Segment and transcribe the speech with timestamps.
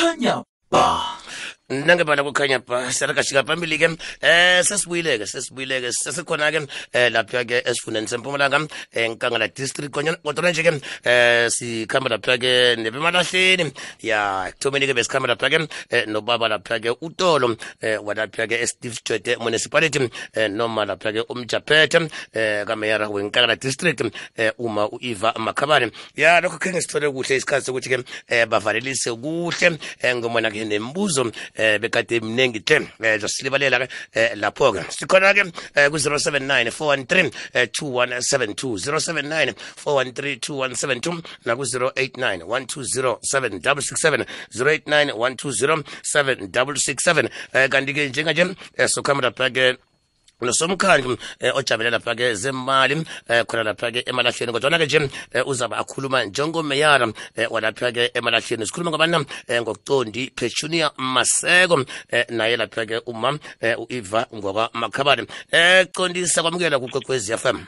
[0.00, 0.44] kukhanya
[1.70, 7.10] ba nangebala kukhanya ba siyarakashika phambili ke eh sesibuyile ke sesibuyile ke sesikhona ke eh
[7.10, 13.72] lapha ke esifundeni sempumalanga eh nkangala district kodwa nje ke eh sikhamba lapha ke nebemalahleni.
[14.02, 18.98] Ya kuthomeni ke besikhamba lapha ke no nobaba lapha ke utolo eh walapha ke Steve
[19.04, 24.02] Jode municipality eh noma lapha ke umjaphethe eh kameyara wenkangala district
[24.36, 25.92] eh uma uIva Makhabane.
[26.16, 31.30] Ya lokho ke sithole kuhle isikhathi sokuthi ke eh bavalelise kuhle eh ngomona ke nembuzo
[31.60, 34.84] eh bekade mningi hle eh zosilibalela ke eh, lapho ke.
[34.96, 35.44] Sikhona ke
[35.76, 44.24] eh, ku 079 413 eh, 2172 079 413 2172 na ku 089 120 7667
[44.54, 48.44] 089 120 7667 eh kanti ke njenganje
[48.76, 49.30] eh, sokhamba
[50.40, 54.52] lapha ke nosomkhandlu eh, ojabulela lapha ke zemali eh, khona lapha ke emalahleni.
[54.52, 58.66] Kodwa ke nje eh, uzaba akhuluma njengomeyara eh, walapha ke emalahleni.
[58.66, 65.26] Sikhuluma ngabana eh, ngokucondi Petunia Maseko eh, naye lapha ke uma eh, uIva ngoka Makhabane.
[65.52, 67.66] Eh condisa kwamukela kuqwekwezi FM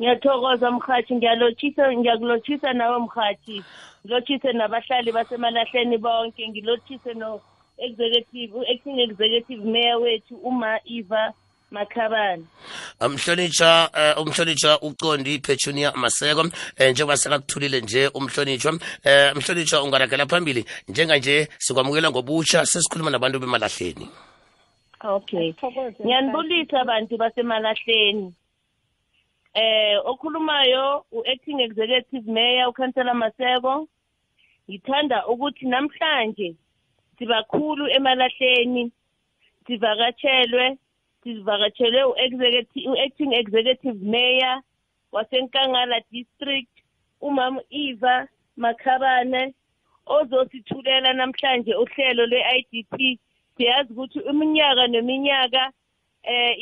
[0.00, 3.62] ngiyathokoza mhathi ngiyalochisa ngiyakulochisa nawe mhathi
[4.04, 6.48] ngilochise nabahlali basemalahleni bonke.
[6.48, 7.40] Ngilochise no
[7.80, 11.34] executive acting executive mayor wethu uma Eva
[11.70, 12.44] Makhabane.
[13.00, 20.64] Umhlonitsha uh, umhlonitsha ucondi Petunia Maseko eh, njengoba sekakuthulile nje umhlonitshwa eh, umhlonitshwa ungarakela phambili
[20.88, 24.08] njenga nje sikwamukela ngobutsha sesikhuluma nabantu bemalahleni.
[25.04, 25.54] Okay.
[26.02, 28.34] Ngiyanibulisa abantu basemalahleni.
[29.54, 33.88] Eh okhulumayo uacting executive mayor ukansela Maseko.
[34.68, 36.54] Ngithanda ukuthi namhlanje
[37.20, 38.92] sibakhulu emalahleni
[39.66, 40.78] sivakatshelwe
[41.22, 42.02] sivakatshelwe
[42.90, 44.62] u-acting executive mayor
[45.12, 46.72] wasenkangala district
[47.20, 49.54] umama Eva Makhabane
[50.06, 53.18] ozosithulela namhlanje uhlelo lwe-IDP
[53.56, 55.72] siyazi ukuthi iminyaka neminyaka
[56.22, 56.52] eh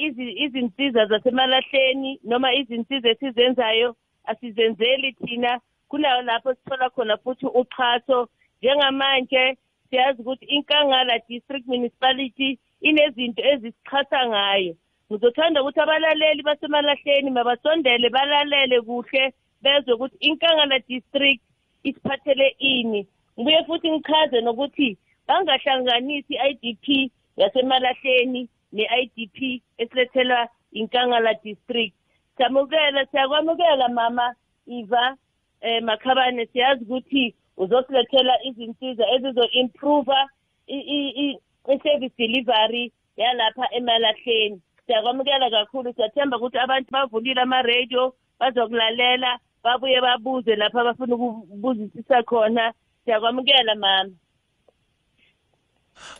[0.44, 5.60] izinsiza zasemalahleni noma izinsiza esizenzayo asizenzeli thina.
[5.88, 8.28] Kunayo lapho sithola khona futhi uxhaso.
[8.62, 9.56] Njengamanje
[9.90, 14.74] siyazi ukuthi inkangala district municipality inezinto ezisichasa ngayo.
[15.10, 19.32] Ngizothanda ukuthi abalaleli basemalahleni mabasondele balalele kuhle
[19.62, 21.42] bezwe ukuthi inkangala district
[21.84, 23.06] isiphathele ini.
[23.34, 31.94] Ngibuye futhi ngichaze nokuthi bangahlanganisi i-idp yasemalahleni ne-idp esilethelwa inkangala district.
[32.36, 34.34] Siyamukela siyakwamukela mama
[34.66, 35.16] iva
[35.60, 36.46] eh makhabane.
[36.46, 40.20] Siyazi ukuthi uzosilethela izinsiza ezizo-improva
[40.66, 44.60] i-service delivery yalapha emalahleni.
[44.86, 52.72] Siyakwamukela kakhulu siyathemba ukuthi abantu bavulile ama-radio bazokulalela babuye babuze lapha abafuna ukubuzisisa khona.
[53.04, 54.14] Siyakwamukela mama.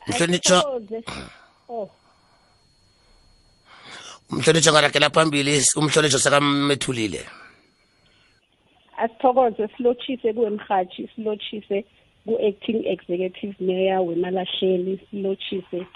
[0.09, 0.57] Mhlonitsha
[4.31, 7.21] umhlonitsha ngarakela phambili umhlonitsha sekamethulile
[8.99, 11.85] asithokoze silotshise kuwe mhathi silotshise
[12.27, 15.87] ku-acting executive mayor wemalahleni silotshise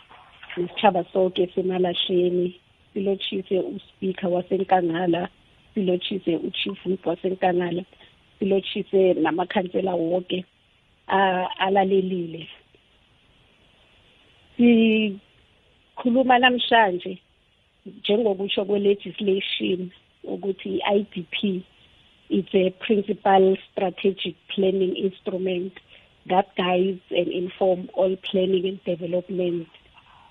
[0.57, 2.61] nesitshaba sonke semalahleni
[2.93, 5.29] silotshise uspeaker wasenkangala
[5.75, 7.83] silotshise uchief whip wasenkangala
[8.39, 10.45] silotshise namakhansela wonke
[11.59, 12.49] alalelile.
[14.57, 17.19] Sikhuluma namhlanje
[17.87, 19.91] njengokusho kwe-legislation
[20.25, 21.63] ukuthi i-idp
[22.33, 25.75] it's a principal strategic planning instrument
[26.31, 29.69] that guides and inform all planning and development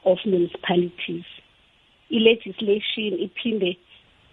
[0.04, 1.26] of municipalities.
[2.12, 3.78] I-legislation iphinde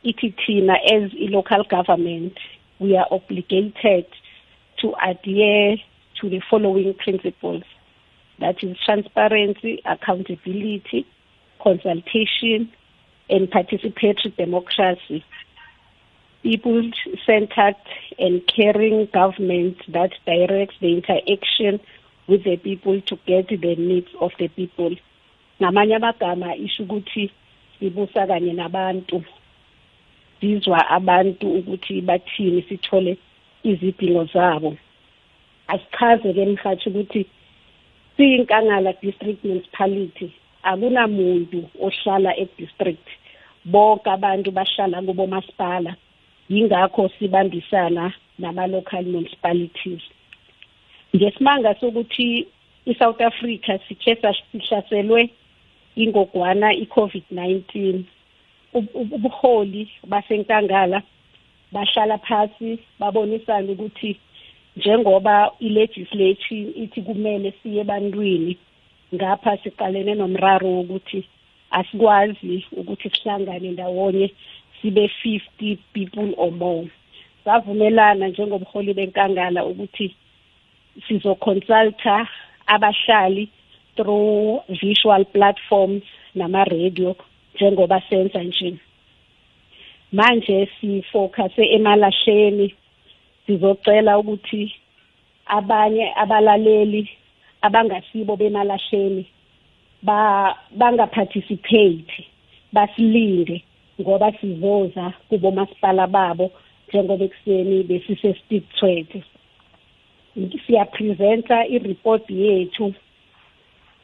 [0.03, 2.39] ithi thina as i-local government
[2.79, 4.07] we are obligated
[4.81, 5.77] to adhere
[6.21, 7.65] to the following principles
[8.41, 11.07] that is transparency accountability
[11.63, 12.73] consultation
[13.29, 15.23] and participatory democracy
[16.43, 17.77] people-centered
[18.19, 21.81] and caring government that directs the interaction
[22.29, 24.95] with the people to get the needs of the people.
[25.61, 27.31] Ngamanye amagama isho ukuthi
[27.81, 29.25] sibusa kanye nabantu.
[30.41, 33.19] Sizwa abantu ukuthi bathini sithole
[33.65, 34.77] izidingo zabo.
[35.69, 37.27] Asichaze ke mhathi ukuthi
[38.17, 40.33] siyinkangala district municipality.
[40.63, 43.09] Akunamuntu ohlala e-district.
[43.65, 45.97] Bonke abantu bahlala kubo masipala
[46.49, 50.03] yingakho sibambisana nama-local municipalities.
[51.17, 52.47] Ngesimanga sokuthi
[52.87, 54.17] i-south africa sikhe
[54.53, 55.31] sihlaselwe
[55.97, 58.03] ingogwana i-covid-19
[58.75, 61.03] ubuholi basenkangala
[61.73, 64.17] bahlala phasi babonisana ukuthi
[64.77, 68.57] njengoba ilegislature ithi kumele siye ebantwini
[69.15, 71.25] ngapha siqalene nomraro wokuthi
[71.71, 74.31] asikwazi ukuthi sihlangane ndawonye
[74.83, 76.91] sibe 50 people or more.
[77.45, 80.15] Savumelana njengobuholi benkangala ukuthi
[81.09, 82.29] sizoconsulta
[82.67, 83.49] abahlali
[83.97, 86.03] through visual platforms
[86.35, 87.17] nama-radio
[87.55, 88.75] njengoba senza nje.
[90.13, 92.75] Manje sifocuse emalahleni
[93.47, 94.75] sizocela ukuthi
[95.47, 97.09] abanye abalaleli
[97.63, 99.27] abangasibo bemalahleni
[100.03, 102.27] ba bangaparticipate
[102.73, 103.65] basilinde.
[104.01, 106.51] Ngoba sizoza kubo masipala babo
[106.89, 109.11] njengoba ekuseni besise stick thread
[110.67, 112.95] siyapresenta i-report yethu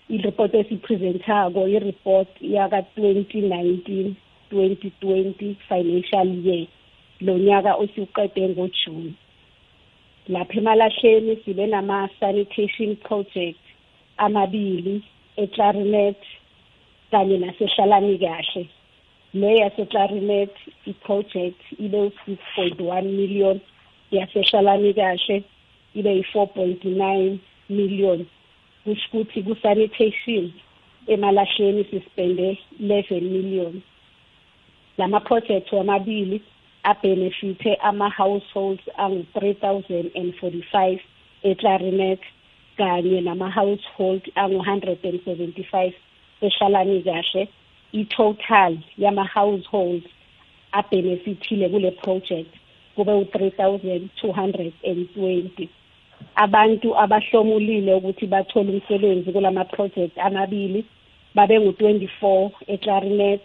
[0.09, 4.13] i-report esipresentako i-report yaka 2019
[4.53, 6.67] 2020 financial year
[7.21, 9.15] lo nyaka osiuqede ngojuni.
[10.29, 13.61] Lapha emalahleni sibe nama-sanitation project
[14.17, 15.03] amabili
[15.37, 16.21] eClarinet
[17.11, 18.69] kanye nasehlalani kahle
[19.35, 20.55] le yaseClarinet
[20.87, 23.61] iproject ibe u-6.1 million
[24.11, 25.43] yasehlalani kahle
[25.99, 27.39] ibe yi-4.9
[27.69, 28.27] million
[28.85, 30.53] kusho ukuthi ku-sanitation
[31.07, 33.83] emalahleni sispende 11 million.
[34.99, 36.43] Lama project wamabili
[36.83, 40.99] abenefithe ama-households angu-3045
[41.43, 42.21] eClarinet
[42.77, 45.93] kanye nama-household angu-175
[46.41, 47.49] eshalani kahle.
[48.01, 50.07] I-total yama-households
[50.73, 52.55] abenefithile kule project
[52.97, 55.69] kube u-3220
[56.35, 60.85] abantu abahlomulile ukuthi bathole umsebenzi kulama project amabili
[61.35, 63.41] babe ngu-24 eClarinet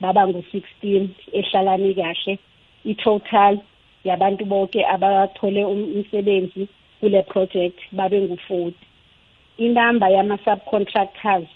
[0.00, 2.38] baba ngu-16 ehlalani kahle.
[2.84, 3.58] I-total
[4.04, 6.68] yabantu bonke abathole umsebenzi
[7.00, 8.72] kule project babe ngu-40
[9.58, 11.48] inamba yama-subcontractors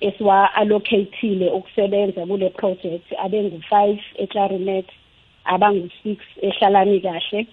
[0.00, 4.86] esiwa-allocatile ukusebenza kule project abe ngu-5 eClarinet
[5.44, 7.46] abangu-6 ehlalani kahle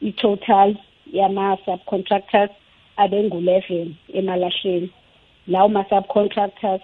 [0.00, 0.74] i-total
[1.12, 2.50] yama-subcontractors
[2.96, 4.90] abe ngu-11 emalahleni.
[5.46, 6.82] Lawo ma-subcontractors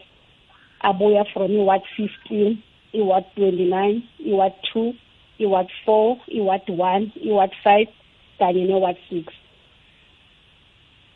[0.81, 2.57] abuya from i-ward 15
[2.93, 4.95] i-ward 29 i-ward 2
[5.39, 7.87] i-ward 4 i-ward 1 i-ward 5
[8.39, 9.23] kanye ne-ward 6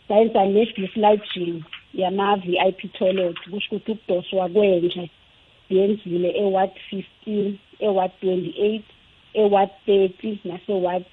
[0.08, 1.62] sayenza ne-dislodging
[1.94, 5.10] yama-VIP toilet kusho ukuthi ukudoswa kwenje
[5.70, 6.70] yenzile e-ward
[7.26, 8.80] 15 e-ward 28
[9.34, 11.04] e-ward 30 nase-ward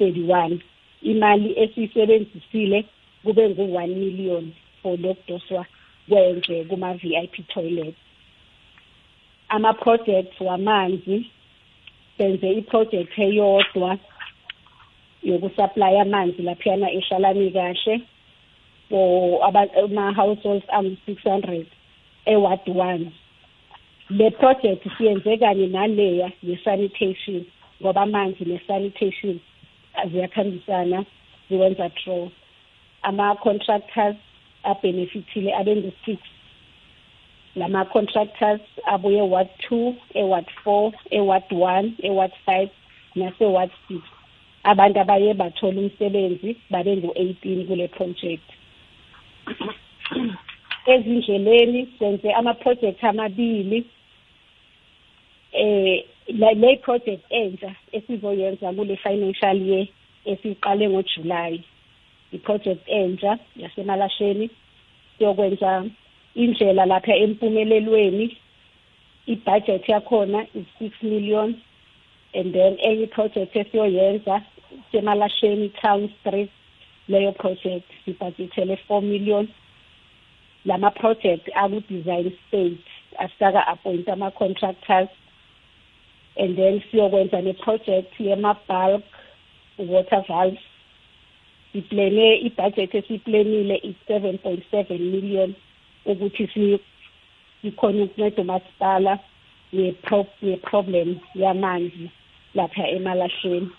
[0.00, 0.58] 31
[1.02, 2.84] imali esiyisebenzisile
[3.24, 4.52] kube ngu-1 million
[4.82, 5.66] for lokudoswa
[6.08, 7.94] kwenje kuma-VIP toilet.
[9.48, 11.26] Ama-projects wamanzi
[12.18, 13.98] senze iproject eyodwa
[15.22, 18.00] yokusupply amanzi laphiyana ehlalani kahle.
[18.92, 21.66] For ama-households angu-600
[22.26, 23.12] e-ward one.
[24.10, 27.46] Le project siyenze kanye naleya ye-sanitation
[27.80, 29.40] ngoba amanzi ne-sanitation
[30.10, 31.04] ziyakhambisana
[31.48, 32.28] ziwenza draw.
[33.02, 34.16] Ama-contractors
[34.64, 36.18] abhenefithile abengu-six.
[37.56, 42.68] Lama-contractors abuye ward two e-ward four e-ward one e-ward five
[43.16, 44.00] nase-ward six.
[44.64, 48.44] Abantu abaye bathola umsebenzi babe ngu-eighteen kule project.
[50.86, 53.84] Ezindleleni senze ama-project amabili.
[55.52, 59.86] Eh le project entsha esizoyenza kule financial year
[60.24, 61.62] esiqale ngoJuly
[62.32, 64.50] iproject entsha yasemalasheni
[65.18, 65.84] siyokwenza
[66.34, 68.36] indlela lapha empumelelweni.
[69.26, 71.60] Ibudget yakhona is 6 million
[72.34, 74.42] and then enye project esiyoyenza
[74.92, 76.50] semalasheni town street
[77.08, 79.48] leyo project sibhajethele 4 million.
[80.64, 82.84] Lama project aku-design stage
[83.18, 85.08] asaka appoint ama-contractors
[86.36, 89.04] and then siyokwenza ne-project yema-bulk
[89.78, 90.58] water valves.
[91.72, 95.54] Siplene ibudget esiyiplenile i-seven point seven million
[96.06, 96.78] ukuthi
[97.62, 99.18] sikhona ukunceda umasipala
[99.74, 102.10] nge-problem yamanzi
[102.54, 103.70] lapha emalahleni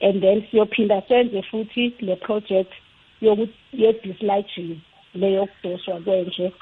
[0.00, 2.72] and then siyophinda senze futhi le project
[3.72, 4.80] ye-dislodging
[5.14, 6.52] leyokudoswa kwenje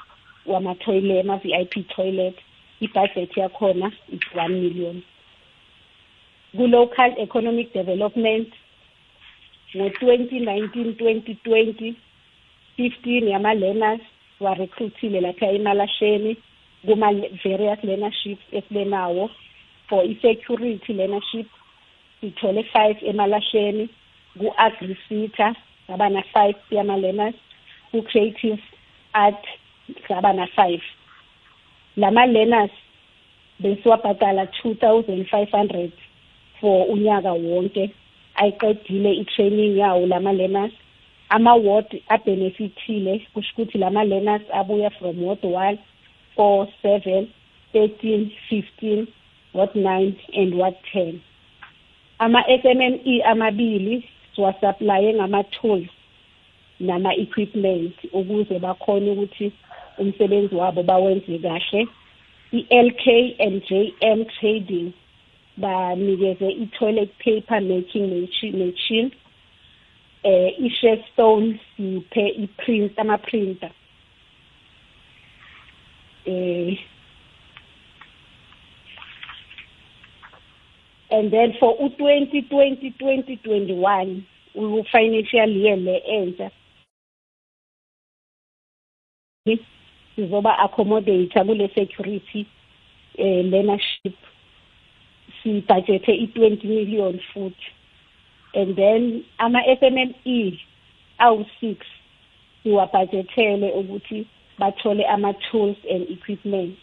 [0.45, 2.35] wama-toilet ama-VIP toilet
[2.79, 5.01] ibudget yakhona is 1 million.
[6.57, 8.47] Ku-local economic development
[9.75, 11.95] ngo-2019 2020
[12.77, 14.01] 15 yama-learners
[14.39, 16.37] warecruitile lapha emalasheni
[16.85, 19.29] kuma-various learnerships esibenawo.
[19.89, 21.47] For i-security learnership
[22.21, 23.89] sithole five emalasheni
[24.39, 25.55] ku-agrisita
[25.87, 27.35] saba na-five yama-learners.
[27.91, 28.59] Ku-creative
[29.13, 29.43] art
[30.07, 30.81] saba na-five
[31.97, 32.71] lama-learners
[33.61, 35.91] besiwabhadala two thousand five hundred
[36.59, 37.91] for unyaka wonke.
[38.35, 40.71] Ayiqedile i-training yawo lama-learners
[41.29, 45.77] ama-ward abhenefithile kusho ukuthi lama-learners abuya from ward one
[46.35, 47.27] four seven
[47.73, 49.07] thirteen fifteen
[49.53, 51.21] ward nine and ward ten.
[52.19, 54.03] ama-SMME amabili
[54.35, 55.89] siwasaplaye ngama-tools.
[56.81, 59.51] Nama-equipment ukuze bakhone ukuthi
[59.97, 61.87] umsebenzi wabo bawenze kahle.
[62.51, 63.05] i-LK
[63.39, 64.93] and JM Trading
[65.57, 69.11] banikeze i-toilet paper making machine
[70.23, 73.71] eh i-Shestone siphe i-print ama-printer.
[76.25, 76.77] Eh
[81.11, 86.51] and then for u-2020 2021 u-financial year le entsha
[90.15, 92.45] sizoba accommodate kule security
[93.17, 94.15] eh learnership.
[95.41, 97.55] Sibudgete i-20 million futhi.
[98.53, 100.59] And then ama-SMME
[101.19, 101.77] awu-6
[102.63, 104.27] siwabhajethele ukuthi
[104.59, 106.77] bathole ama-tools and equipment.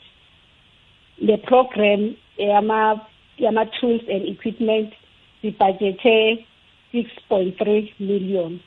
[1.19, 3.07] Le program yama
[3.39, 4.93] yama-tools and equipment
[5.43, 6.45] sibhajete
[6.93, 8.61] 6.3 million.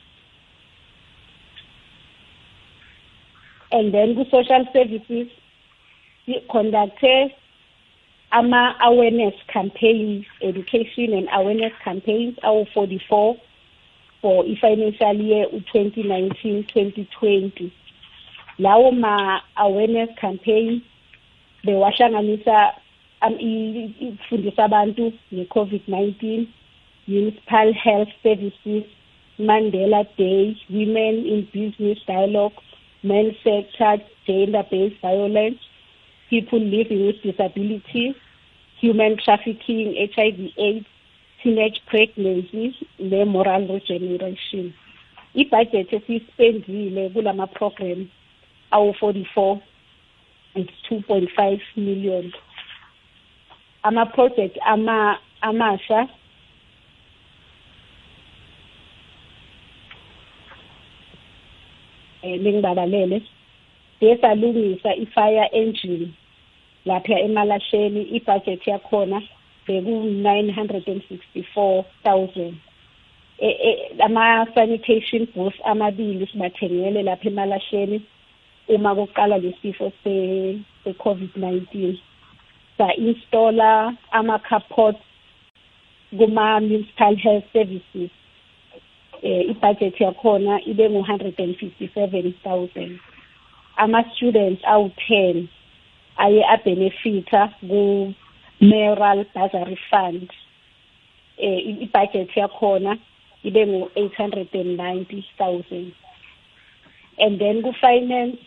[3.72, 5.28] And then ku-social services
[6.50, 7.32] conducte
[8.32, 13.38] ama-awareness campaigns education and awareness campaigns awu-44
[14.20, 17.72] for i-financial year u-2019 2020
[18.58, 20.82] lawo ma-awareness campaign
[21.64, 22.74] bewahlanganisa
[23.30, 26.46] ifundisa abantu nge-covid-19
[27.08, 28.84] municipal health services
[29.38, 32.56] mandela day women in business dialogue
[33.44, 35.58] sector gender-based violence
[36.30, 38.14] people living with disabilities
[38.80, 40.86] human trafficking HIV AIDS
[41.42, 44.74] teenage pregnancy ne-moral regeneration.
[45.34, 48.10] Ibudget esiyisipendile kulama program
[48.72, 49.60] awu-44
[50.54, 52.32] it's 2.5 million.
[53.82, 56.21] Ama-project ama amasha eh
[62.22, 63.22] bengibabalele
[64.00, 66.08] besalungisa i-fire engine
[66.84, 69.22] lapha emalasheni ibudget yakhona
[69.66, 72.52] beku-964,000
[73.98, 78.02] ama-sanitation booth amabili sibathengele lapha emalasheni
[78.68, 81.96] uma kuqala lesifo se-covid-19
[82.78, 84.96] sa-installa ama-carport
[86.18, 88.10] kuma-municipal health services.
[89.22, 92.98] Eh ibudget yakhona ibe ngu-157,000
[93.76, 95.46] ama-students awu-10
[96.16, 100.30] aye abenefitha ku-mayoral bursary fund.
[101.38, 102.98] Eh ibudget yakhona
[103.44, 105.92] ibe ngu-890,000
[107.18, 108.38] and then ku-finance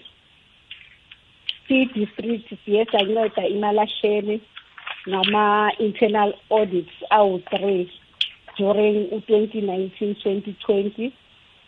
[1.68, 4.42] si-district siye sanceda imalasheni
[5.10, 7.92] ngama-internal audits awu-three.
[8.58, 11.12] During u-2019-2020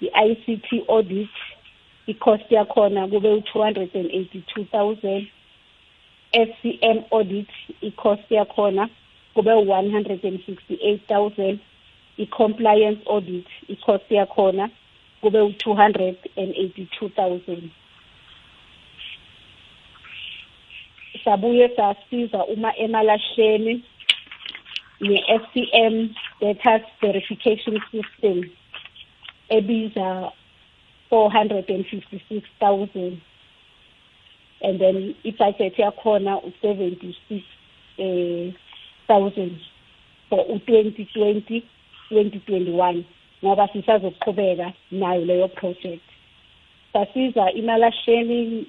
[0.02, 1.30] i-ICT audit
[2.08, 5.28] i-cost yakhona kube u-282,000
[6.34, 7.50] SCM audit
[7.82, 8.90] i-cost yakhona
[9.34, 11.58] kube u-168,000
[12.18, 14.70] i-compliance audit i-cost yakhona
[15.22, 17.58] kube u-282,000
[21.24, 23.84] sabuye sasiza uma emalahleni
[25.02, 26.10] ne-SCM
[26.42, 28.50] data verification system
[29.50, 30.32] ebiza
[31.10, 33.22] 456,000
[34.62, 37.44] and then ibudget yakhona u-76
[37.98, 38.54] eh
[39.08, 39.60] thousand
[40.30, 41.64] for u-2020
[42.12, 43.04] 2021
[43.44, 46.02] ngoba sisazoqhubeka nayo leyo project.
[46.94, 48.66] Sasiza imalasheni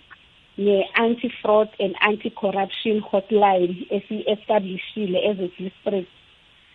[0.60, 6.10] nge-anti-fraud and anti-corruption hotline esi-establishile as a district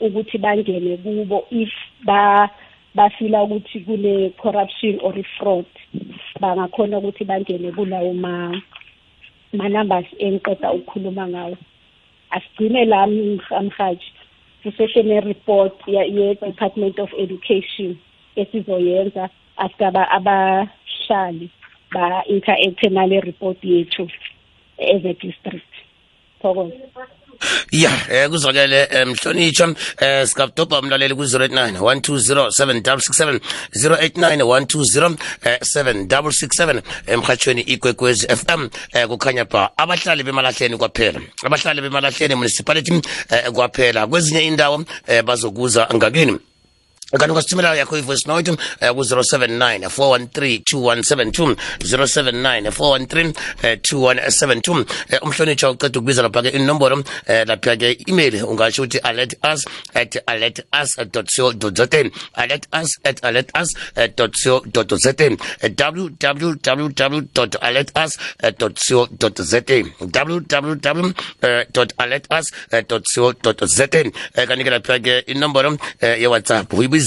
[0.00, 1.72] ukuthi bangene kubo if
[2.04, 2.50] ba
[2.94, 5.66] bafila ukuthi kule corruption or fraud.
[6.40, 8.52] Bangakhona ukuthi bangene kulawo ma
[9.52, 11.56] ma-numbers engiqeda ukukhuluma ngawo.
[12.30, 14.12] Asigcine la mhaji
[14.62, 17.98] kusesene report ye-department of education.
[18.36, 21.50] Esizoyenza after abahlali
[21.92, 24.08] ba-interact nale report yethu
[24.78, 25.72] as a district.
[26.42, 26.74] Thokoza
[27.72, 33.40] ya eh kuzwakele eh, mhlonitshwa eh sikabudobha umlaleli ku-089 120 7667
[33.74, 42.92] 089 120 7667 emhathweni ikwekwezi fm eh kukhanya ba abahlali bemalahleni kwaphela abahlali bemalahleni municipality
[43.30, 44.06] eh, kwaphela.
[44.06, 46.38] Kwezinye indawo eh, bazokuza ngakini.
[47.18, 48.56] Kanti ungasithumela yakho i-voice note uh,
[48.96, 57.04] ku-079 413 2172 079 413 2172 uh, umhlonitsha uqeda ukubiza lapha-ke inomboro uh,
[57.46, 63.62] lapha-ke email ungasho ukuthi alert us at alert us alert us at alert us alert
[63.62, 63.68] us
[67.60, 68.10] alert us
[68.86, 69.06] co
[73.66, 73.86] za
[74.46, 77.03] kanti-ke lapha-ke inomboro uh, yewhatsapp uyibizile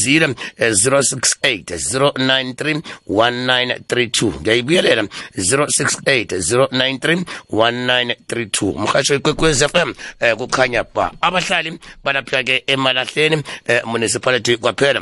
[0.57, 5.03] eh, 068 093 1932 ngiyayibuyelela
[5.35, 11.11] 068 093 1932 umhasho ikwekwezi fm eh, kukhanya ba.
[11.21, 15.01] Abahlali balapha-ke emalahleni eh, municipality kwaphela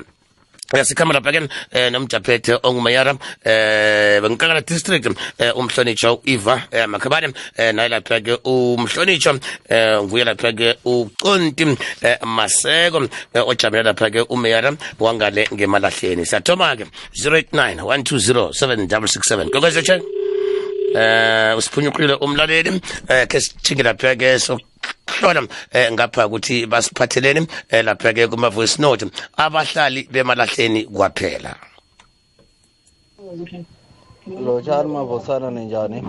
[0.84, 3.13] sikhamba lapha ke eh, nomjaphethe ongumayara
[3.46, 5.08] eh benkangala district
[5.39, 9.34] eh, umhlonitsho u-eva eh, makhabane eh, naye lapha ke umhlonitsha
[9.70, 16.25] eh, nguye lapha ke uconti eh, maseko eh, ojamele lapha ke umeyara wangale ngemalahleni.
[16.25, 20.01] Siyathoma ke 089 120 7667 kokwezetshe
[20.96, 24.58] eh usiphunyuqile umlaleli eh ke sithinge lapha ke so
[25.07, 29.05] hlola eh ngapha ukuthi basiphathelene eh lapha ke kuma voice note
[29.37, 31.55] abahlali bemalahleni kwaphela.
[34.27, 36.01] Lotshani mavosana ninjani?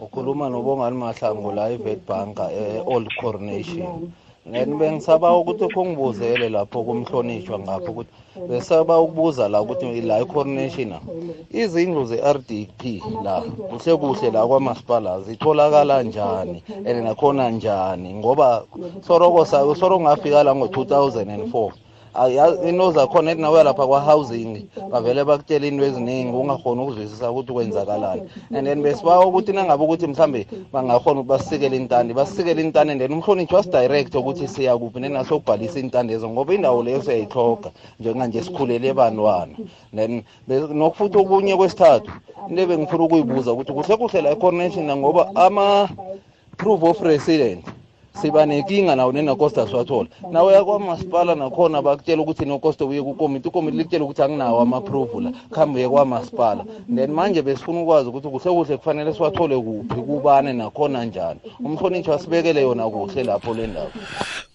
[0.00, 4.12] Ukhuluma nobongani mahlangu la ivet banka e-old coronation.
[4.46, 8.10] And bengisaba ukuthi khongibuzele lapho kumhlonishwa ngapho ukuthi
[8.48, 10.92] besaba ukubuza la ukuthi la i-coronation
[11.50, 12.80] izindlu ze-rdp
[13.24, 18.14] la kuhle kuhle la kwamasipala zitholakala njani and nakhona njani?
[18.14, 18.64] Ngoba
[19.06, 21.70] soroko soroko ngafika la ngo-2004
[22.68, 28.22] inozi akhona ethi nawe lapha kwa-housing bavele bakutshela into eziningi ungakhoni ukuzwisisa ukuthi kwenzakalani.
[28.50, 33.12] And then besibawa ukuthi nangabe ukuthi mhlambe bangakhona ukuthi basikele intandi basikele intandi and then
[33.12, 37.70] umhlonitshi wasidirect ukuthi siya kuphi nenasokubhalisa intandi ezo ngoba indawo leyo siyayihloga
[38.00, 39.54] njenganje sikhulele ebantwana
[39.94, 42.10] then nokufuthi okunye kwesithathu
[42.48, 47.64] into ebengifuna ukuyibuza ukuthi kuhle kuhle la i-coronation ngoba ama-proof of resident
[48.22, 54.04] siba nenkinga nawo nenacosta siwathola nawe yakwamasipala nakhona bakutshela ukuthi nocosta uye kukomiti ukomiti likutshela
[54.04, 56.64] ukuthi anginawo ama-approval la khambe uye kwamasipala.
[56.94, 61.40] Then manje besifuna ukwazi ukuthi kuhle kuhle kufanele siwathole kuphi kubane nakhona njani.
[61.64, 63.90] Umhlonitshi wasibekele yona kuhle lapho le ndawo.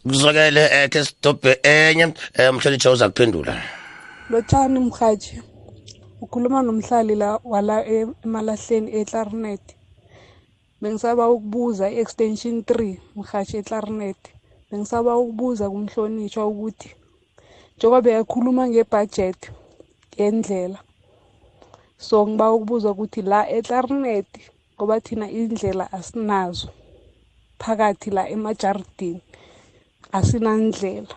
[0.04, 2.14] Kuzwakele eh ke sidobhe enye.
[2.38, 3.56] Eh umhlonitsha uza kuphendula.
[4.30, 5.42] Lotshani mhaji
[6.22, 9.62] ukhuluma nomhlali la wala emalahleni eClarinet
[10.86, 14.22] bengisaba ukubuza i-extension 3 mhashi eClarinet.
[14.70, 16.90] Bengisaba ukubuza kumhlonishwa ukuthi
[17.78, 19.42] njengoba beyakhuluma ngebudget
[20.18, 20.80] yendlela
[21.98, 24.30] so ngiba ukubuza ukuthi la eClarinet
[24.76, 26.70] ngoba thina indlela asinazo
[27.62, 29.22] phakathi la emajardini
[30.18, 31.16] asinandlela.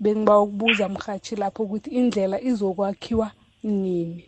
[0.00, 3.28] Bengiba ukubuza mhathi lapho ukuthi indlela izokwakhiwa
[3.62, 4.24] nini.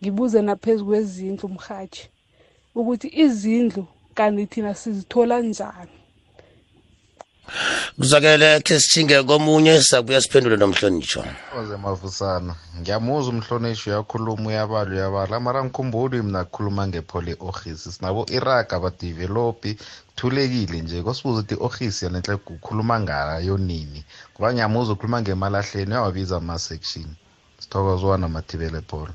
[0.00, 2.10] Ngibuze naphezu kwezindlu mhathi
[2.74, 5.96] ukuthi izindlu kanti thina sizithola njani.
[7.98, 11.22] Kuzwakele ke sithinge komunye sabuya siphendule nomhlonitshwa
[11.58, 15.34] oze mavusana ngiyamuza umhlonishwa uyakhuluma uyabala uyabala.
[15.46, 19.70] Mara ngikhumbuli mina kukhuluma ngepole office sinabo iraga abadevelopi
[20.08, 21.02] kuthulekile nje.
[21.06, 24.00] Kosibuza ukuthi i-office yanenhle kukhuluma ngayo nini?
[24.32, 27.08] Ngoba ngiyamuza ukhuluma ngemalahleni uyawabiza ama-section.
[27.60, 29.14] Sithokozwa namathibele polo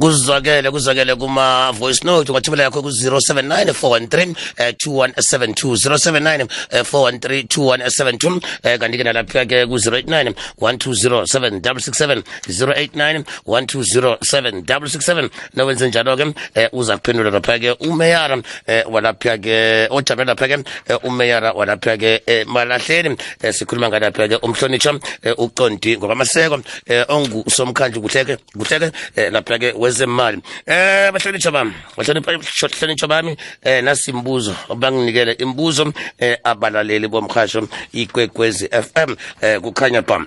[0.00, 6.46] kuzwakele kuzwakele kuma voice note ungathumela yakho ku-079 413 2172 079
[6.82, 16.16] 413 2172 eh kanti ke nalapha ke ku-089 120 7667 089 120 7667 nowenze njalo
[16.16, 21.52] ke eh, uza kuphendula lapha ke umeyara eh, walapha ke ojame lapha ke eh, umeyara
[21.52, 23.16] walapha ke malahleni.
[23.52, 24.94] Sikhuluma ngalapha ke umhlonitsha
[25.38, 26.60] uqondi ngokwamaseko
[27.08, 28.92] ongusomkhandlu kuhleke kuhleke
[29.40, 37.68] eh, lapha-ke wezemali eh bahlonitshwa bami bahlonitshwa bami eh nasimbuzo banginikele imbuzo eh abalaleli bomhasho
[37.92, 40.26] ikwekwezi FM eh kukhanya bam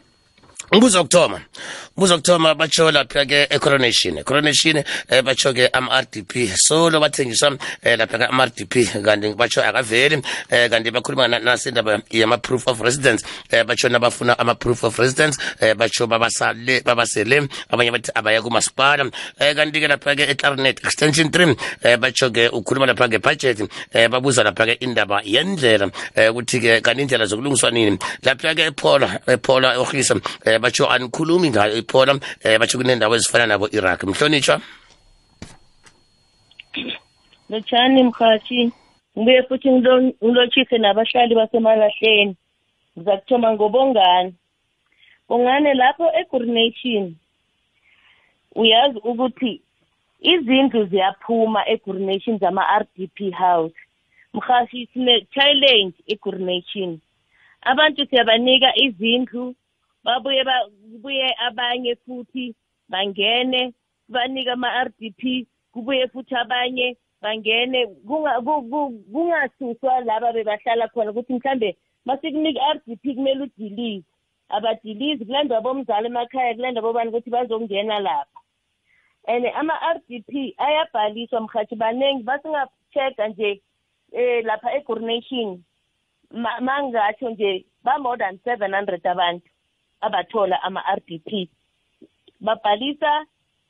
[0.71, 1.41] umbuzo wokuthoma.
[1.97, 4.17] Umbuzo wokuthoma batsho lapha-ke ecoronation.
[4.17, 4.77] Ecoronation
[5.09, 8.73] eh, batsho-ke ama-rdp solo bathengiswa eh, lapha-ke ama-rdp
[9.05, 13.23] kanti batsho akaveli eh, kanti bakhuluma na- nasendaba yama-proof of residence.
[13.51, 17.47] Eh, batsho nabafuna ama-proof of residence eh, batsho babasale babasele.
[17.69, 19.11] Abanye bathi abaya kumasipala.
[19.39, 23.59] Eh, kanti-ke lapha-ke eclarinet extension 3 eh, batsho-ke ukhuluma lapha ngebudget
[23.93, 27.97] eh, babuza lapha-ke indaba yendlela eh, ukuthi-ke kanti indlela zokulungiswa nini.
[28.23, 30.15] Lapha-ke ephola ephola ohisa
[30.53, 34.03] eh, batsho anikhulumi ngayo iphola eh, batsho kunendawo ezifana nabo iraq.
[34.03, 34.61] Mhlonitshwa?
[37.49, 38.71] Lotshani mhathi
[39.17, 42.35] ngibuye futhi ngilo- ngilotshise nabahlali basemalahleni.
[42.97, 44.33] Ngiza kuthoma ngobongane
[45.29, 47.15] bongane lapho egurination
[48.55, 49.61] uyazi ukuthi
[50.21, 53.73] izindlu ziyaphuma egurination zama-r d p house.
[54.33, 56.99] Mhathi sine-challenge egurination
[57.61, 59.55] abantu siyabanika izindlu
[60.03, 62.55] babuye ba- kubuye abanye futhi
[62.89, 63.73] bangene
[64.09, 71.11] banike ama-r d p kubuye futhi abanye bangene kunga- ku- ku- kungasuswa laba bebahlala khona
[71.11, 74.05] ukuthi mhlambe masikunika i-r d p kumele udilize.
[74.49, 78.39] Abadilizi kulandwa bomzali emakhaya kulandwa bobani ukuthi bazongena lapha.
[79.27, 83.61] And ama-r d p ayabhaliswa mhathi baningi basinga-check-a nje
[84.11, 85.63] um lapha egurination
[86.31, 89.47] ma- mangatsho nje ba-more than seven hundred abantu.
[90.07, 91.49] Abathola ama-r d p
[92.41, 93.25] babhalisa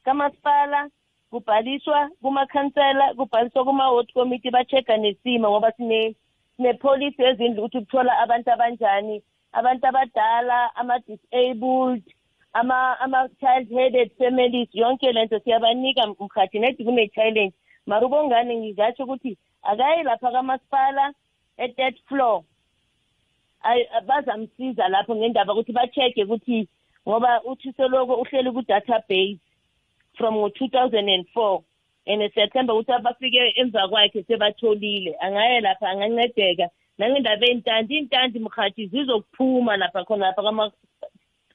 [0.05, 0.89] kamasipala
[1.31, 6.15] kubhaliswa kumakhansela kubhaliswa kuma-ward committee ba-check-a nesimo ngoba sine
[6.57, 9.21] sine-policy ezindlu ukuthi kuthola abantu abanjani
[9.53, 12.03] abantu abadala ama-disabled
[12.53, 17.53] ama- ama-child headed families yonke lento siyabanika mkhathi nedi kune-challenge
[17.85, 21.13] mara ubongane ngizatsho ukuthi akayi lapha kamasipala
[21.57, 22.37] e-third floor.
[22.37, 22.52] ay-
[24.07, 26.67] bazamsiza lapho ngendaba ukuthi ba-check-e ukuthi
[27.07, 29.39] ngoba uthi seloko uhleli ku-database
[30.17, 31.63] from ngo-two thousand and four
[32.05, 35.15] and september ukuthi abafike emva kwakhe sebatholile.
[35.21, 36.69] Angaye lapha angancedeka.
[36.97, 40.71] Nangendaba ey'ntanti iy'ntanti mkhathi zizokuphuma lapha khona lapha kama-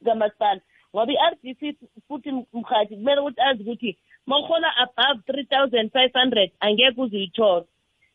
[0.05, 0.61] kamasipala.
[0.94, 1.77] Ngoba i-r d c
[2.09, 7.64] futhi mkhathi kumele ukuthi azi ukuthi ma uhola above three thousand five hundred angeke uzuyithola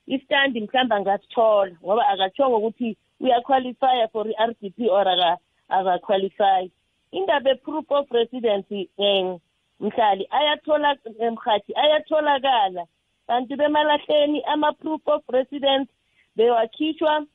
[0.07, 6.69] istandi mhlawumbe angasithola ngoba akatshongo ukuthi uyaqualifya for i-r d p or aka- akaqualify.
[7.11, 9.39] Indaba e-proof of residency um
[9.79, 10.95] mhlali ayathola
[11.31, 12.85] mhathi ayatholakala.
[13.27, 15.89] Kanti bemalahleni ama-proof of residence
[16.37, 17.25] bewakhishwa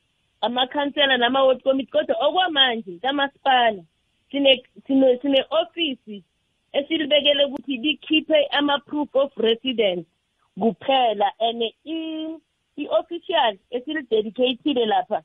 [0.41, 1.91] amakhansela nama-ward committee.
[1.91, 3.83] Kodwa okwamanje kamasipala
[4.31, 6.23] sine- sine- sine-ofisi
[6.73, 10.05] esilibekele ukuthi likhiphe ama-proof of residence
[10.59, 11.31] kuphela.
[11.39, 11.63] And
[12.77, 15.23] i-official esilidedicatile lapha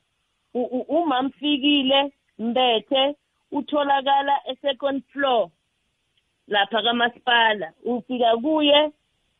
[0.54, 3.14] u- u- uma mfikile mbethe
[3.52, 5.48] utholakala e-second floor
[6.48, 7.72] lapha kamasipala.
[7.84, 8.90] Ufika kuye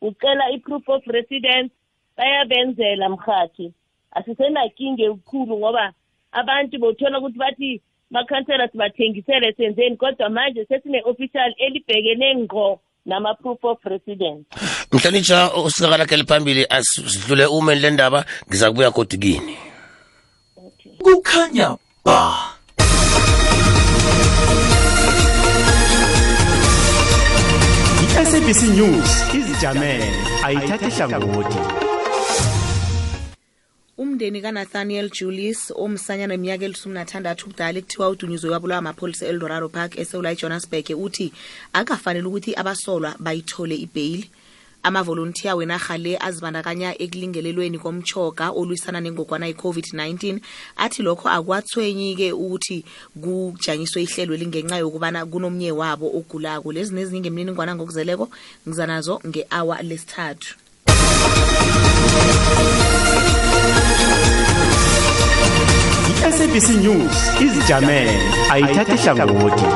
[0.00, 1.70] ucela i-proof of residence
[2.16, 3.72] bayabenzela mhathi
[4.12, 5.92] asisenakinga ekhulu ngoba
[6.32, 14.44] abantu bothola ukuthi bathi makhansela sibathengisele senzeni kodwa manje sesine-official elibhekene ngqo nama-proof of residence.
[14.92, 19.56] Mhlonitsha usika lakhe liphambili asidlule ume le ndaba ngiza kubuya kodi kini?
[21.04, 22.20] Kukhanya ba
[28.04, 30.08] i-sabc news izijamele.
[30.44, 31.60] Ayithathi hlangothi.
[33.98, 36.98] Umndeni kanathaniel julius omsanyana weminyaka elisumi
[37.46, 41.32] ubudala ekuthiwa udunyuzwe wabulawa amapholisa eldorado park esewula ijohannesburg uthi
[41.72, 44.30] akafanele ukuthi abasolwa bayithole ibheyili
[44.84, 50.40] amavolontiya wenarha le azibandakanya ekulingelelweni komchoga olwisana nengogwana i-covid-19
[50.76, 52.84] athi lokho akwathwenyi-ke ukuthi
[53.22, 56.72] kujanyiswe ihlelo elingenxa yokubana kunomnye wabo ogulako.
[56.72, 58.28] Lezi nezinye ngemniningwana ngokuzeleko
[58.68, 60.54] ngizanazo nge-awa lesithathu.
[66.28, 68.16] I-sabc news izijamele
[68.50, 69.68] ayithathi hlangothi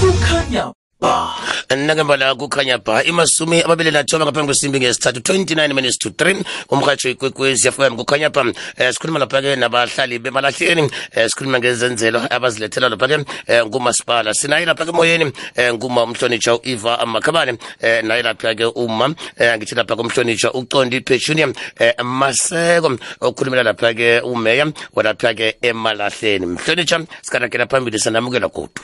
[0.00, 1.36] kukhanya ba
[1.70, 7.66] nakembala kukhanya ba imasumi amabili nathoba ngaphambi kwesimbi ngesithathu 29 minutes to 3 umrhatsho ikwekwezi
[7.66, 8.40] yafm kukhanya pha.
[8.40, 8.52] Um
[8.92, 10.90] sikhuluma lapha-ke nabahlali bemalahleni um
[11.28, 13.14] sikhuluma ngezenzelo abazilethela lapha-ke.
[13.14, 14.34] Um ngumasipala.
[14.34, 15.24] Sinaye lapha-ke emoyeni.
[15.24, 21.00] Um nguma umhlonitsha u-eva makhabane um naye lapha-ke uma um ngithi lapha kumhlonitsha umhlonitsha ucondi
[21.00, 21.46] petunia.
[21.46, 26.46] Um maseko okhulumela lapha-ke umeya walapha-ke emalahleni.
[26.46, 28.82] Mhlonitsha sikanakela phambili sanamukela godu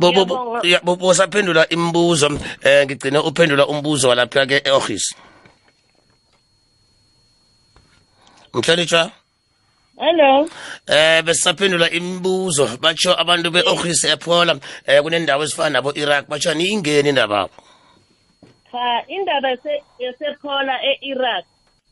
[0.00, 0.68] Bo- bo- bo- Ngiyabonga.
[0.68, 2.26] ya, bo- bosaphendula imibuzo
[2.62, 5.14] eh ngigcine uphendula umbuzo walapha ke e-office.
[8.54, 9.10] Mhlonishwa
[9.98, 10.48] hello.
[10.86, 17.40] Eh besisaphendula imibuzo batsho abantu be-office ephola eh kunendawo ezifana nabo iraq batsho niyingeni indaba?
[17.40, 17.50] Abo
[18.72, 21.44] cha indaba yase- yasephola e-iraq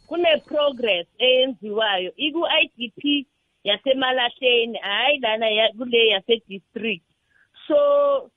[0.09, 2.11] kune-progress eyenziwayo.
[2.17, 3.27] Iku-idp
[3.65, 7.05] yasemalahleni hhayi lana ya- kule yase-district.
[7.67, 8.31] So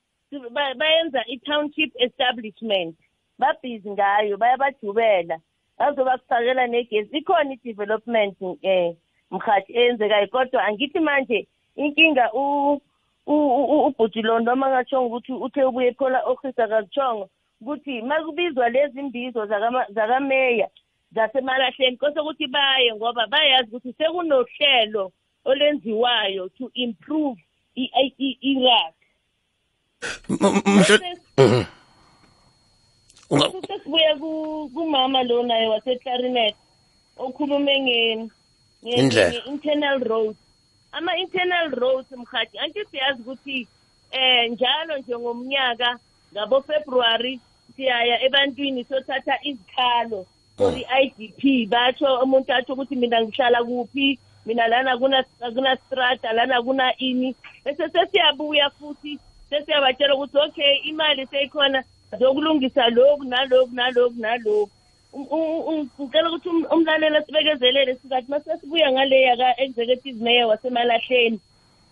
[0.76, 2.96] bayenza i-township establishment
[3.38, 5.38] babhizi ngayo bayabajubela
[5.78, 8.94] bazoba kufakela negesi ikhona i-development um
[9.30, 12.80] mhathi eyenzekayo kodwa angithi manje inkinga u-
[13.26, 17.28] u- u- ubhutilo noma ngatshongo ukuthi uthe ubuye phola office akazitshongo
[17.60, 19.46] ukuthi makubizwa lezi mbizo
[19.88, 20.68] zakameya
[21.12, 25.12] zasemalahleni kose ukuthi baye ngoba bayazi ukuthi sekunohlelo
[25.44, 27.40] olenziwayo to improve
[27.74, 28.38] i-
[34.18, 36.54] ku- kumama lo naye waseclarinet
[37.18, 37.74] okhulume
[38.84, 40.38] nge-internal roads.
[40.92, 43.66] Ama-internal roads mhathi anti siyazi ukuthi
[44.12, 45.98] eh njalo nje ngomnyaka
[46.34, 47.40] ngabo-february
[47.76, 54.18] siyaya ebantwini sothatha izikhalo for i-idp batsho umuntu atsho ukuthi mina ngihlala kuphi?
[54.46, 57.34] Mina lana kuna- kunastrata lana kuna ini.
[57.64, 59.18] Bese sesiyabuya futhi
[59.50, 61.84] sesiyabatshela ukuthi okay imali seyikhona
[62.20, 64.72] zokulungisa lokhu nalokhu nalokhu nalokhu.
[65.16, 71.40] Ngicela ukuthi um- umlaleli asibekezelele sikathi mase sibuya ngaleya ka-executive mayor wasemalahleni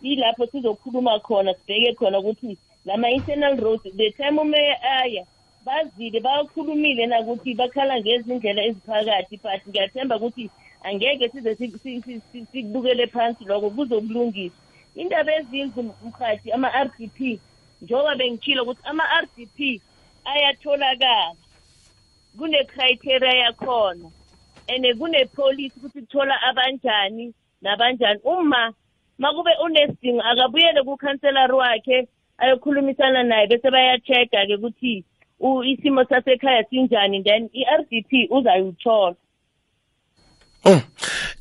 [0.01, 5.25] yilapho sizokhuluma khona sibheke khona ukuthi lama-internal roads the time umeya aya
[5.67, 10.53] bazile bakhulumile nakuthi bakhala ngezindlela eziphakathi but ngiyathemba ukuthi
[10.89, 14.64] angeke size si- si- si- si- sikubukele phansi lokho kuzokulungiswa
[14.97, 17.41] indaba ezindlu mkhathi ama-r d p
[17.83, 19.81] njengoba bengitshilo ukuthi ama-r d p
[20.25, 21.35] ayatholakala
[22.39, 24.09] kune-criteria yakhona
[24.69, 28.73] and kune-policy ukuthi kuthola abanjani nabanjani uma
[29.19, 35.05] makube unesidingo akabuyele kukhanselari wakhe ayokhulumisana naye bese bayacheck-ke ukuthi
[35.41, 39.17] u- isimo sasekhaya sinjani then i-r d p uzayithola
[40.67, 40.81] Mm.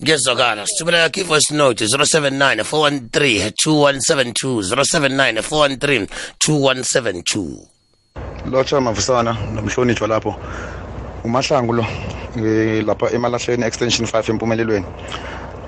[0.04, 6.08] Ngiyezwakala sithumela yakho i-voice note 079 413 2172 079 413
[6.48, 7.74] 2172
[8.52, 10.36] lotsha mavusana nomhlonitshwa lapho.
[11.24, 11.86] Umahlangu lo
[12.38, 14.86] eh, lapha emalahleni extension 5 empumelelweni.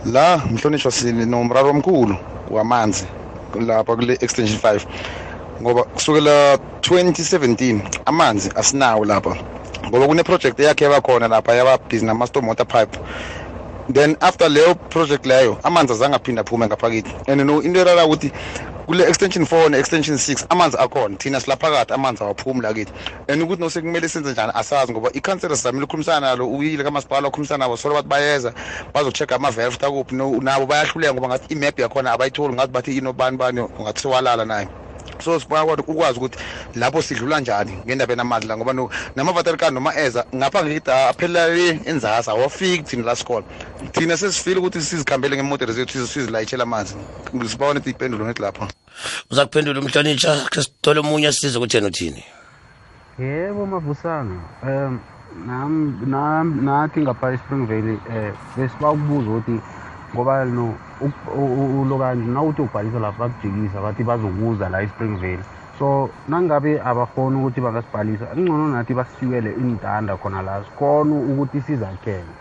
[0.05, 2.15] La mhlonitshwa sinomraro omkhulu
[2.49, 3.05] wamanzi
[3.67, 4.81] lapha kule extension 5
[5.61, 9.35] ngoba kusukela 2017 amanzi asinawo lapha.
[9.87, 12.97] Ngoba kune project yakhe yabakhona lapha yababhizi nama-storm water pipe
[13.87, 17.15] then after leyo project leyo amanzi azange aphinde aphume ngaphakathi.
[17.27, 18.31] And no into erara ukuthi
[18.87, 21.17] kule extension 4 ne-extension 6 amanzi akhona.
[21.17, 22.93] Thina silaphakathi amanzi awaphumi lakithi
[23.27, 27.65] and ukuthi no sekumele senze njani asazi ngoba ikhansela sizamile ukukhulumisana nalo uyile kamasipala ukhulumisana
[27.65, 28.53] nabo solo bathi bayeza
[28.93, 30.15] bazo-check-a ama-verif takuphi.
[30.15, 34.69] No- nabo bayahluleka ngoba ngathi imap yakhona abayitholi ngathi bathi inobani bani ngathi sewalala naye.
[35.19, 36.37] So sibona kodwa ukwazi ukuthi
[36.75, 42.31] lapho sidlula njani ngendabeni amanzi la ngoba namavaterikani noma eza ngapha ngithi aphelela le enzasa
[42.31, 43.45] awafiki thina la sikhona
[43.91, 46.95] thina sesifile ukuthi sizikhambele ngemoto zethu sizilayitshela amanzi.
[47.47, 48.67] Sibawona ukuthi ipendulo ngithi lapho.
[49.31, 52.23] Uza kuphendula umhlonitsha ke sithole omunye asize ukuthi yena uthini?
[53.19, 54.99] Yebo mavusana um
[55.47, 55.71] nam
[56.05, 59.55] nam nathi ngapha espringvale um besiba ukubuza ukuthi
[60.15, 60.71] ngoba no
[61.03, 65.43] uk- u- u- ulokanje nawuthi ubhalisa lapha bakujikisa bathi bazokuza la espringvale
[65.79, 72.33] so nangabe abakhoni ukuthi bangasibhalisa kungcono nathi basifikele intanda khona la sikhona ukuthi sizakhele.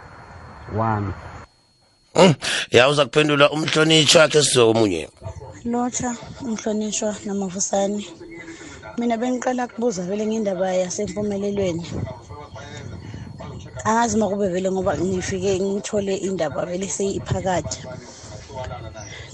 [0.78, 1.12] One.
[2.14, 2.34] Mm.
[2.70, 5.08] ya uza kuphendula umhlonitsha ke sizo omunye?
[5.64, 6.14] Lotsha
[6.46, 8.06] umhlonishwa namavusane.
[8.98, 11.84] Mina bengiqala kubuza vele ngendaba yasempumelelweni.
[13.84, 17.78] Angazi uma kube vele ngoba ngifike ngithole indaba vele seyiphakathi.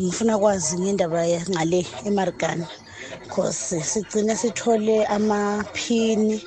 [0.00, 2.66] Ngifuna kwazi ngendaba ya- ngale emarikana
[3.34, 6.42] cause sigcine sithole amaphini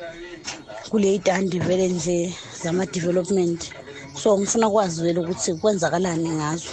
[0.89, 3.71] kule itandi vele nje zama-development.
[4.21, 6.69] So ngifuna kwazi vele ukuthi kwenzakalani ngazo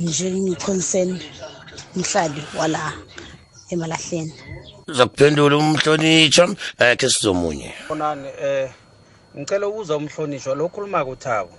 [0.00, 1.18] nje ngi-concern
[1.96, 2.92] mhlali wala
[3.70, 4.32] emalahleni.
[4.88, 7.72] Uza kuphendula umhlonitsha eh ke sizomunye.
[7.88, 8.70] Khonani eh
[9.38, 11.50] ngicela ukuza umhlonishwa lo khuluma kuthabo.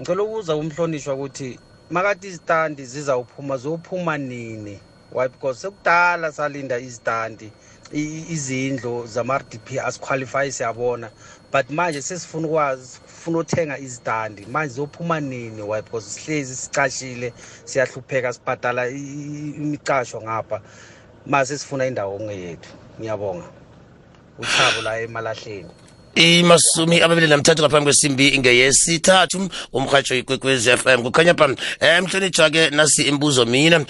[0.00, 1.58] Ngicela ukuza umhlonishwa ukuthi
[1.90, 4.78] makathi izitandi zizawuphuma zophuma nini?
[5.12, 5.28] Why?
[5.28, 7.50] Because sekudala salinda izitandi
[7.92, 11.10] izindlu zama-rdp asiqualify siyabona.
[11.52, 14.46] But manje sesifuna ukwazi funa uthenga izitandi.
[14.46, 15.62] Manje zophuma nini?
[15.62, 15.80] Why?
[15.82, 17.32] Because sihlezi sicashile
[17.64, 20.60] siyahlupheka sibhadala imicasho ngapha.
[21.26, 23.46] Mase sifuna indawo okungeyethu ngiyabonga.
[24.38, 25.70] Uthabo la emalahleni.
[26.14, 31.56] Imasumi amabili namthathu ngaphambi kwesimbi ngeyesithathu umrhatsho ikwekwezi FM kukhanya pha um
[32.04, 33.86] mhlonitsha ke nasi imbuzo mina um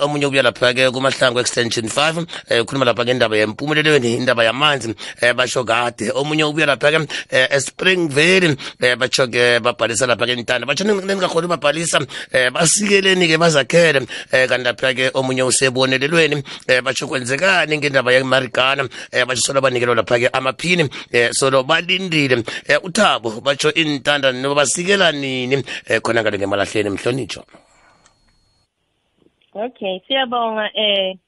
[0.00, 2.26] omunye ubuya lapha-ke kumahlango extension 5 um
[2.60, 4.88] ukhuluma lapha ngendaba yempumelelweni indaba yamanzi
[5.22, 6.10] um basho kade.
[6.14, 8.56] Omunye ubuya lapha-ke um espringvale um
[8.98, 12.06] batsho-ke babhalisa lapha-ke ntanda batsho ningakhona ubabhalisa um
[12.52, 14.06] basikeleni-ke bazakhele um
[14.48, 20.82] kanti lapha-ke omunye usebonelelweni um batsho kwenzekani ngendaba yemarigana um batsho solo banikelwa lapha-ke amaphini
[20.82, 22.44] um solo balindile um
[22.82, 25.62] uthabo batsho intanda noba basikela nini um
[26.02, 27.42] khona ngale ngemalahleni mhlonitsho
[29.54, 31.18] Okay, siyabonga eh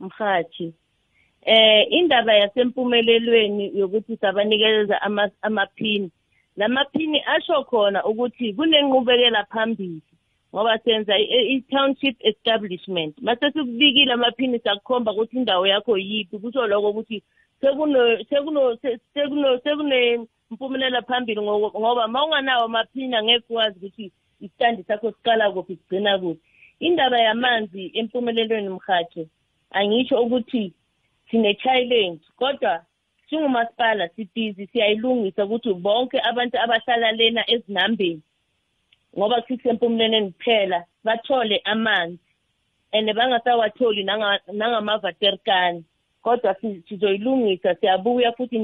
[0.00, 0.74] mhathi.
[1.42, 6.10] Eh indaba yasempumelelweni yokuthi sabanikeza ama amaphini.
[6.56, 10.02] Lamaphini asho khona ukuthi kunenqubekela phambili
[10.54, 13.14] ngoba senza i-township establishment.
[13.22, 17.22] Mase sikubikile amaphini sakukhomba ukuthi indawo yakho yiphi kusho lokho ukuthi
[17.60, 18.76] sekuno sekuno
[19.14, 26.18] sekuno sekune impumelela phambili ngoba mawunganawo amaphini angeke ukwazi ukuthi isitandi sakho siqala kuphi sigcina
[26.18, 26.40] kuphi.
[26.80, 29.26] indaba yamanzi empumelelweni mhatsho
[29.70, 30.72] angisho ukuthi
[31.30, 32.84] sine-challenge kodwa
[33.28, 38.22] singumasipala sibhizi siyayilungisa ukuthi bonke abantu abahlala lena ezinambeni
[39.16, 42.18] ngoba sisempumelelweni kuphela bathole amanzi
[42.92, 44.04] and bangasawatholi
[44.52, 45.84] nangamavaterikani
[46.22, 46.54] kodwa
[46.88, 48.58] sizoyilungisa siyabuya futhi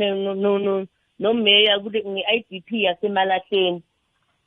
[1.18, 3.82] nomeya nge-idp yasemalahleni.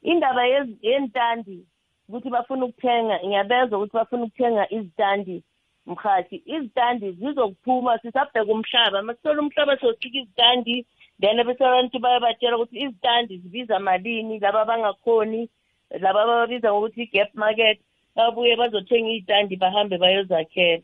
[0.02, 0.46] Indaba
[0.82, 1.66] yentandi
[2.08, 5.44] ukuthi bafuna ukuthenga ngiyabezwa ukuthi bafuna ukuthenga izitandi
[5.86, 9.02] mhathi izitandi zizokuphuma sisabheka umhlaba.
[9.02, 10.86] Masithola umhlaba siyosika izitandi
[11.22, 15.50] then bese abantu bayabatshela ukuthi izitandi zibiza malini laba abangakhoni
[15.98, 17.80] laba ababiza ngokuthi i-gap market
[18.16, 20.84] babuye bazothenga iy'tandi bahambe bayozakhela.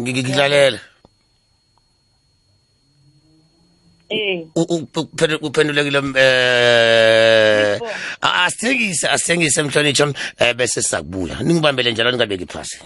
[0.00, 0.80] Ngikulalela
[4.10, 4.46] eh.
[5.46, 7.78] Uphendulekile eh
[8.22, 11.42] asithengise asithengise mhlonitsho eh bese sizakubuya.
[11.42, 12.78] Ningibambele njalo ningabeki phasi.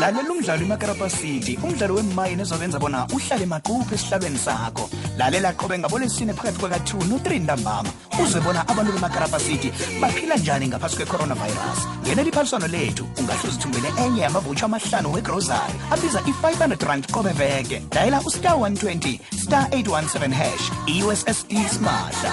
[0.00, 4.90] Lalela umdlalo imakarapa city umdlalo wemayini ezobenza bona uhlale maquphi esihlalweni sakho.
[5.18, 7.90] Lalela qobe ngabolesine phakathi kwaka-2 no-3 ntambama.
[8.22, 11.80] Uzwe bona abantu bemakarapa city baphila njani ngaphasi kwe-coronavirus.
[12.02, 17.82] Ngenela iphaliswano lethu ungahle uzithumbele enye yamavutsho amahlanu wegrosary abiza i-500 rand qobe veke.
[17.90, 22.32] Dayela ustar 120 star 817 hash i-ussd smahla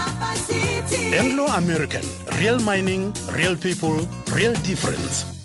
[1.20, 2.04] anglo-american
[2.40, 3.98] real mining real people
[4.34, 5.41] real difference.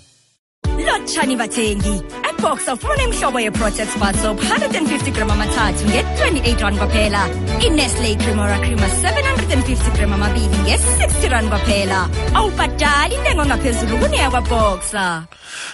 [0.85, 2.01] Lotshani bathengi
[2.37, 7.21] ebox ufuna imhlobo ye-protect bar soap 150 gram amathathu nge-28 rand kwaphela
[7.65, 15.23] inestle cremora crema 750 gram amabili nge-60 rand kwaphela awubhadali intengo ngaphezulu kuneyakwaboxa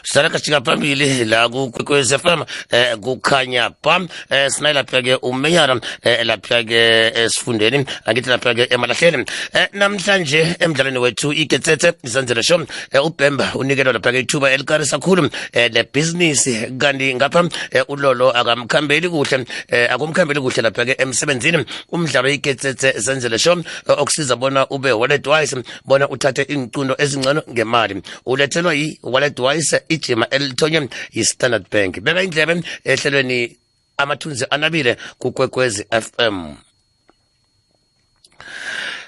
[0.03, 3.99] sala kasika phambili la kukwekwez m eh kukhanya pa
[4.29, 9.25] eh sinaye lapha ke umeyara eh lapha ke esifundeni angithi lapha ke emalahleni.
[9.53, 15.29] Eh namhlanje emdlalweni wethu igetsetse isenzele show eh ubhemba unikelwa lapha ke ithuba elikarisa khulu
[15.53, 16.47] eh le business
[16.77, 21.65] kanti ngapha eh, ulolo akamkhambeli kuhle eh akumkhambeli kuhle lapha ke emsebenzini.
[21.91, 28.01] Umdlalo iketsetse zenzele sho eh, okusiza bona ube wallet wise bona uthathe incundo ezingcono ngemali.
[28.25, 31.99] Ulethelwa yi wallet wise ijima elithonywe yi-standard bank.
[31.99, 33.57] Beka indlebe ehlelweni
[33.97, 36.55] amathunzi anabile kukwekwezi fm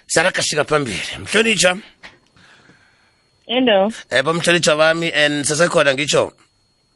[0.07, 1.01] sarakashika phambili.
[1.19, 1.77] Mhlonitsha?
[3.47, 3.91] Hello.
[4.09, 6.33] Eh bomhlonitsha bami and sesekhona ngitsho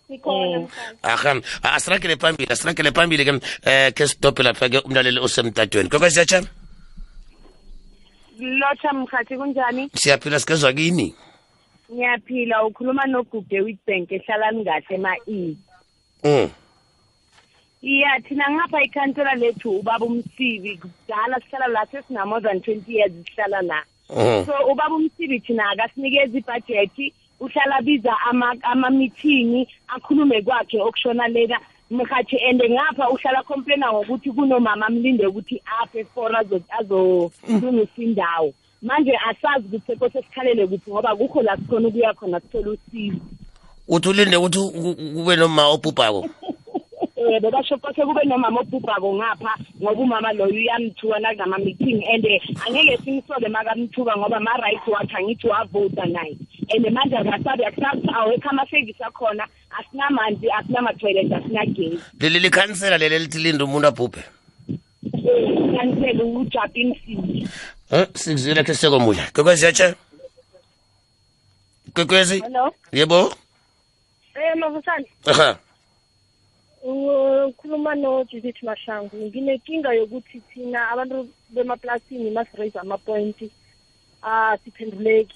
[0.09, 0.67] sikhona
[1.03, 1.31] aha
[1.77, 3.33] asirakele phambili asirakele phambili ke
[3.69, 5.89] eh ke stop lapha ke umlaleli osemtatweni.
[5.89, 6.41] Kwekwesiyatsha
[8.39, 9.89] lotsha mkhathi kunjani?
[9.93, 11.15] Siyaphila sikezwa kini?
[11.93, 15.57] Ngiyaphila ukhuluma nogude witbank ehlala ningahle ema-e
[16.23, 16.49] mm.
[17.81, 23.61] Iya thina ngapha ikhansela lethu ubaba umsibi kudala sihlala la sesina-more than twenty years sihlala
[23.61, 23.79] la.
[24.09, 24.45] Mhm.
[24.45, 31.59] so ubaba umsibi thina akasinikeza ibhajethi uhlala abiza ama- ama-meeting akhulume kwakhe okushona lena.
[31.91, 38.53] Mhathi and ngapha uhlala complaina ngokuthi kunomama amlinde ukuthi aphe for azo- azolungisa indawo.
[38.81, 43.17] Manje asazi ukuthi sekose sikhalele kuphi ngoba kukho la sikhona ukuya khona sithole usizo.
[43.87, 46.29] Uthi ulinde ukuthi u- u- kube noma obhubhako?
[47.19, 52.97] um bebasho kose kube nomama obhubhako ngapha ngoba umama loyo uyamthuka nakunama-meeting and eh, angeke
[53.03, 56.37] simsole makamthuka ngoba ma-right wakhe angithi wavota naye.
[56.71, 57.63] And manje akasabi
[58.15, 59.45] awekho amasevisi akhona
[59.79, 61.99] asinamanzi asinama-toilet asinagezi.
[62.19, 64.23] Leli likhansela leli elithi linde umuntu abhubhe?
[65.77, 67.49] Kansele ujapi msini
[67.91, 69.23] Eh, sikuzwile khe sekomuya.
[69.33, 69.95] Kwekwezi yatshe?
[71.93, 72.39] Kwekwezi?
[72.41, 72.73] Hello?
[72.91, 73.33] Yebo?
[74.35, 75.57] Eh mavusana aha.
[76.89, 83.51] Ukhuluma no-Judith Mahlangu nginenkinga yokuthi thina abantu bemaplasini masiraise amapointi
[84.23, 85.35] ah siphenduleki.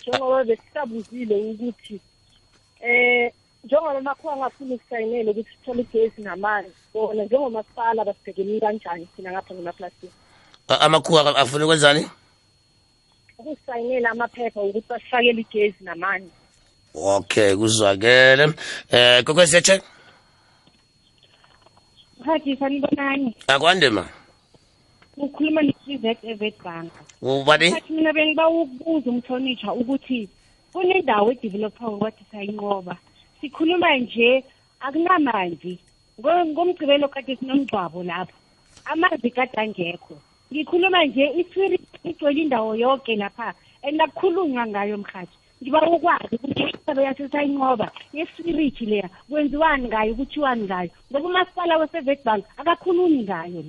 [0.00, 2.00] Njengoba besisabuzile ukuthi
[2.80, 3.32] eh
[3.64, 10.12] njengoba makhuwa angafuni ukusayinela ukuthi sithole igesi namanzi bona njengomasipala basibhekeni kanjani thina ngapha ngemaplasini?
[10.68, 12.10] A- amakhuwa afuna ukwenzani?
[13.38, 16.30] Ukusayinela amaphepha ukuthi basifakele igezi namanzi
[16.94, 18.52] okay kuzwakele.
[18.90, 19.82] Eh kokwesetshe
[22.24, 23.34] Haji sanibonani.
[23.48, 24.04] akwande ma
[25.16, 26.92] Ukhuluma ne-Suzette Evet Bank.
[27.22, 30.28] ubani Hathi mina bengiba ukubuza umthonitsha ukuthi
[30.72, 32.96] kunendawo edevelophayo kwathi sayinqoba.
[33.40, 34.44] Sikhuluma nje
[34.80, 35.78] akunamanzi.
[36.20, 38.32] Ngo- Ngomgcibelo kade sinomgcwabo lapho.
[38.84, 40.16] Amanzi kade angekho.
[40.52, 43.54] Ngikhuluma nje iswiri igcwele indawo yonke lapha.
[43.82, 45.36] And akukhulunywa ngayo mhathi.
[45.62, 50.90] Ngiba ukwazi ukuthi isebe yasesayinqoba yeswiriji leya kwenziwani ngayo kuthiwani ngayo?
[51.12, 53.64] Ngoba umasipala wasevetbank akakhulumi ngayo.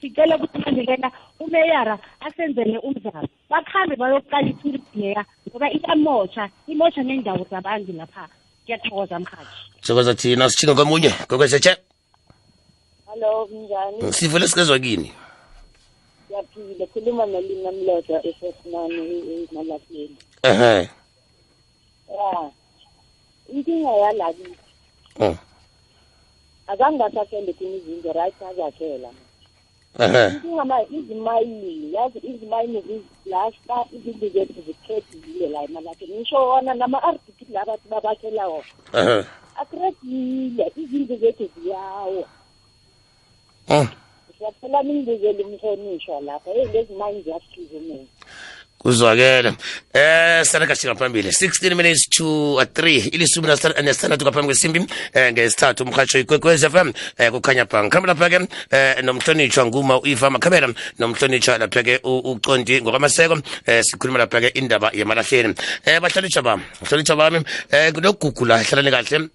[0.00, 1.08] Sicela ukuthi manje lena
[1.40, 8.28] umeyara asenzele umzamo bakhambe bayoqala ithurist leya ngoba iyamosha imosha nendawo zabantu lapha.
[8.64, 11.76] Ngiyathokoza mhathi thokoza thina sitshinga komunye kokwesetshe
[13.06, 14.12] Hello, kunjani?
[14.12, 15.12] sivele sikezwa kini?
[16.28, 19.02] Siyaphila, khuluma nolina Mlodwa esesimane
[19.50, 20.16] emalafeni.
[20.42, 20.88] ehe.
[22.10, 22.50] Ya.
[23.52, 24.58] Inkinga yalakithi
[25.20, 25.36] Oh,
[26.66, 29.10] azange ngasasende kuni izinto right azakhela.
[29.98, 32.82] Inkinga ma izimayini, yazi izimayini
[33.24, 36.16] zilasta izinto zethu zikhethile la emalafeni.
[36.16, 38.64] Ngisho wona nama-RDP laba bathi babakhela wona.
[38.94, 39.24] ehe
[39.56, 42.24] Akurethile, izinto zethu ziyawa.
[43.68, 43.86] Oh,
[44.38, 46.50] Siyaphela ningibuzele umhlonishwa lapha.
[46.50, 48.04] Hey, lezi mayini ziyasiza mina.
[48.78, 49.52] Kuzwakele
[49.94, 51.28] eh sana kashika phambili.
[51.28, 54.80] 16 minutes to uh, 3 ilisumi sana nesithandathu ngaphambi kwesimbi
[55.14, 58.38] eh ngesithathu umhatsho ikwekwez FM eh kukhanya bhanga khamba lapha ke
[58.70, 60.68] eh nomhlonitshwa nguma uiva makhabela
[60.98, 65.54] nomhlonitshwa lapha ke u- ucondi ngokwamaseko eh sikhuluma lapha ke indaba yemalahleni
[65.86, 67.40] eh bahlonitshwa bami bahlonitshwa bami.
[67.72, 69.28] Eh kunogugu la hlalani kahle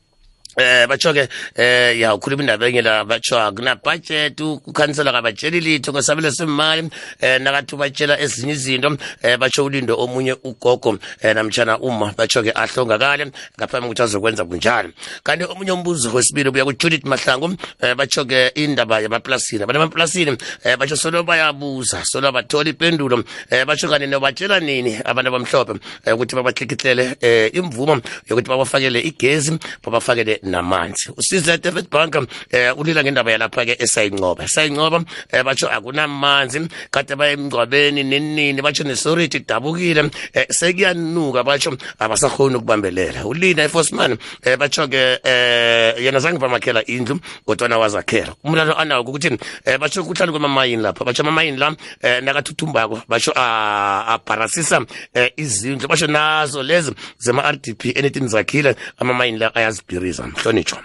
[0.58, 5.92] eh batsho ke eh ya ukhuluma indaba enye la batsho akuna budget ukhansela kabatsheli litho
[5.94, 6.90] kwesabelo semali
[7.22, 12.52] eh nakathi batshela ezinye izinto eh batsho ulindo omunye ugogo eh namtshana uma batsho ke
[12.52, 14.92] ahlongakale ngaphambi ukuthi azokwenza kunjalo
[15.24, 20.76] kanti omunye umbuzo wesibili ubuya kuJudith Mahlangu eh batsho ke indaba yamaplasini abantu bamaplasini eh
[20.76, 26.36] batsho solo bayabuza solo bathola ipendulo eh batsho kanti nobatshela nini abantu abamhlophe eh, ukuthi
[26.36, 31.12] babahlikihlele eh imvumo yokuthi babafakele igezi babafakele namanzi.
[31.18, 32.16] Usize David Bank
[32.52, 39.40] eh ulila ngendaba yalapha ke esayincoba sayincoba eh batsho akunamanzi kade bayemngcwabeni nenini batsho nesority
[39.40, 43.26] dabukile eh sekuyanuka batsho abasakhoni ukubambelela.
[43.26, 48.36] Ulina eForceman eh batsho ke eh yena zange bamakhela indlu kodwana wazakhela.
[48.44, 51.06] Umlalo anawo ukuthi eh batsho kuhlala kwemamayini lapha.
[51.06, 55.88] Batsho amamayini la eh nakathuthumbako batsho abharasisa eh, izindlu.
[55.88, 60.80] Basho nazo lezi zema-rdp anything zakhile amamayini la ayazibhiriza mhlonitshwa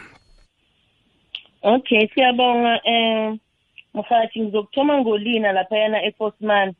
[1.62, 3.34] Okay, siyabonga eh
[3.94, 6.74] mhathi ngizokuthoma ngolina laphayana eForceman.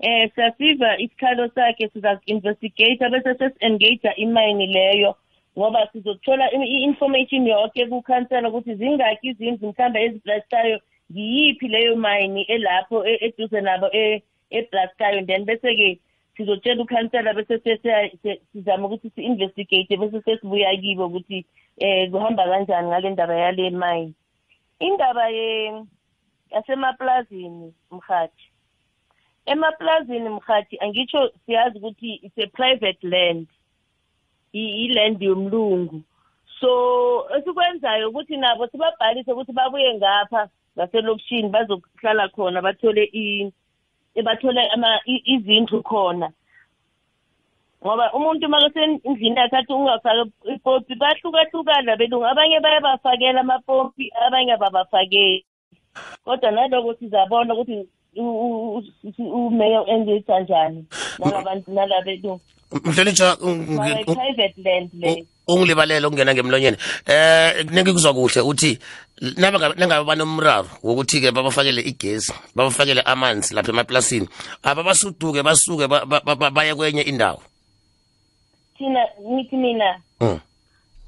[0.00, 5.16] Eh siyasiva isikhalo sakhe siza-investigate bese sesi-engage imine leyo
[5.58, 10.78] ngoba sizothola i-information yonke kukhansela ukuthi zingaki izindlu mhlawumbe eziplastayo
[11.12, 15.98] ngiyiphi leyo mine elapho e- eduze nabo e- eplastayo then bese-ke
[16.38, 17.58] sizotshela ukhansela bese
[18.52, 21.46] sizama ukuthi si-investigate bese sesibuya kibo ukuthi
[21.78, 24.12] eh kuhamba kanjani ngale ndaba yale mine.
[24.78, 25.28] Indaba
[26.50, 28.44] yasemaplazini mhathi
[29.46, 33.46] emaplazini mhathi angitsho siyazi ukuthi it's a private land.
[34.52, 36.02] I-land yomlungu.
[36.60, 43.04] So esikwenzayo ukuthi nabo sibabhalise ukuthi babuye ngapha ngaselokishini bazohlala khona bathole
[44.14, 46.30] i- bathole ama- i- izindlu khona.
[47.84, 52.26] Ngoba umuntu makasendlini yakhe athi ungafake ipopi bahlukahlukana belungu.
[52.26, 55.44] Abanye bayabafakela amapompi abanye ababafakeli.
[56.24, 57.86] Kodwa naloko sizabona ukuthi
[58.16, 58.82] u- u-
[59.18, 60.86] u- umeya enze kanjani
[61.18, 62.40] nalabantu nalabelungu.
[62.84, 63.36] Mhlonitshwa
[63.76, 66.76] mara i-private land le ungilibalele ukungena ngemlonyeni.
[67.06, 68.78] Eh nengikuzwa kuhle uthi
[69.36, 74.28] naba nangabe banomraro wokuthi-ke babafakele igezi babafakele amanzi lapha emaplasini.
[74.62, 77.42] Ababasuduke basuke ba- ba- ba- baye kwenye indawo.
[78.78, 80.40] Thina ngithi mina Mm.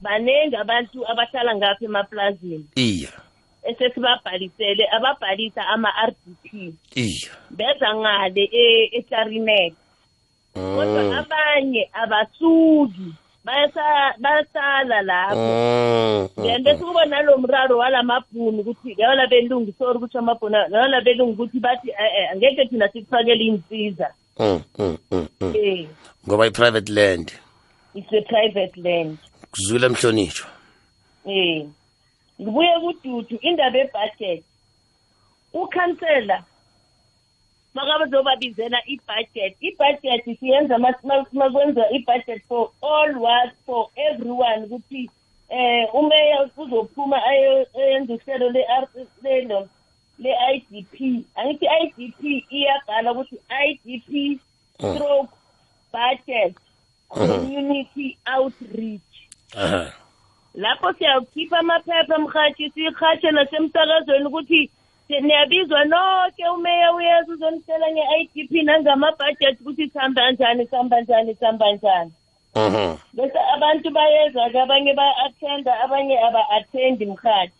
[0.02, 3.12] baningi abantu abahlala ngapha emaplazini iya.
[3.62, 6.72] Esesibabhalisele ababhalisa ama-r d p.
[6.96, 7.30] Iya.
[7.50, 9.74] Beza ngale e- eklarinet
[10.54, 13.12] kodwa abanye abasuki.
[13.44, 15.36] Bayasa- bayasala lapho.
[15.36, 21.00] Mm, mm, then bese kuba nalo mraro walamabhunu ukuthi lawala belungu sorry ukuthi amabhunu lawala
[21.00, 25.54] belungu ukuthi bathi eh, eh, angeke thina sikufakele iy'nsiza mm, mm, mm, mm.
[25.56, 25.86] eh.
[26.28, 27.32] Ngoba i-private land.
[27.94, 29.18] It's a private land.
[29.50, 30.50] Kuzwile mhlonishwa
[31.26, 31.66] eh.
[32.40, 34.44] Ngibuye kududu indaba ebudget
[35.52, 36.42] ukhansela
[37.74, 39.56] makabazobabizela i-budget.
[39.60, 45.10] I-budget siyenza mas- mas- makwenza i-budget for all what for everyone ukuthi
[45.50, 47.16] eh umeya uzophuma
[71.78, 72.12] kanjani
[72.54, 72.98] Mhm.
[73.14, 77.54] Bese abantu bayeza ke abanye baya-attenda abanye aba-attendi mkhathi.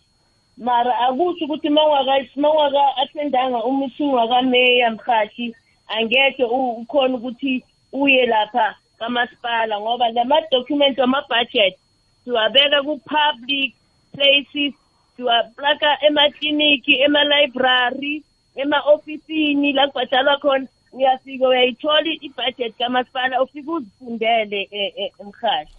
[0.57, 5.55] Mara akusho ukuthi mawaka-attendanga umithing wakameya mkhathi
[5.87, 11.79] angeke ukhona ukuthi uye lapha kamasipala ngoba la ma-document wama-budget
[12.23, 13.73] siwabeka ku-public
[14.13, 14.73] places
[15.15, 18.23] siwaplaka emakliniki emalayibrari
[18.55, 25.75] ema-ofisini la kubhadalwa khona uyafika uyayithola i-budget kamasipala ufike uzifundele eh, eh, emhashi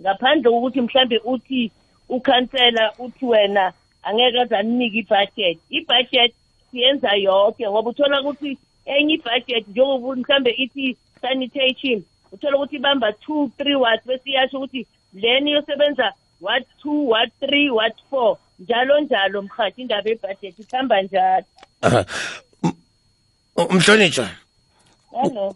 [0.00, 1.70] ngaphandle kokuthi mhlambe uthi
[2.08, 5.58] ukhansela uthi wena angeke aze aninike i-budget.
[5.70, 6.34] I-budget
[6.70, 12.02] siyenza yonke ngoba uthola ukuthi enye i-budget njengoba mhlambe ithi sanitation
[12.32, 17.70] uthola ukuthi ibamba two three what bese iyasho ukuthi leni yosebenza what two what three
[17.70, 18.38] what four.
[18.58, 21.44] Njalo njalo mhathi indaba yebudget ihamba njalo.
[21.82, 22.04] Aha.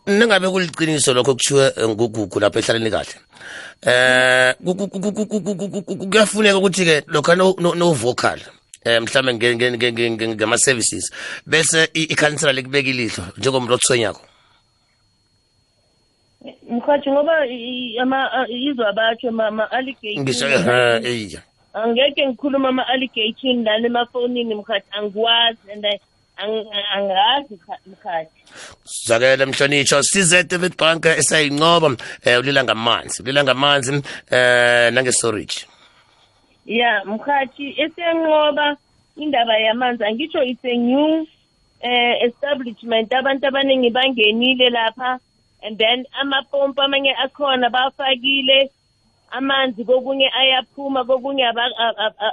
[0.06, 3.14] ningabe kuliqiniso lokho kushiwe ngugugu lapho ehlaleni kahle
[3.86, 4.54] eh
[6.10, 8.40] kuyafuneka ukuthi ke lokho no vocal
[8.84, 9.30] eh mhlambe
[10.34, 11.12] ngama services
[11.46, 14.20] bese ikhansela likubeka ilihlo njengomuntu othwenyako
[16.70, 21.42] mkhathi ngoba izwa abatsho ama-alligator ngisho eya
[21.74, 25.86] angeke ngikhuluma ama-alligation lana emafonini mkhathi angikwazi and
[26.94, 28.43] angazi mkhathi
[29.06, 35.66] zakele mhlonitsho cz david bank esayinqoba eh ulila ngamanzi ulila ngamanzi eh nange-storage
[36.66, 38.76] ya mkhathi esiyanqoba
[39.16, 41.26] indaba yamanzi angitsho it's a new
[41.80, 45.20] eh, establishment abantu abaningi bangenile lapha
[45.62, 48.70] and then amapompo amanye akhona bafakile
[49.30, 51.44] amanzi kokunye ayaphuma kokunye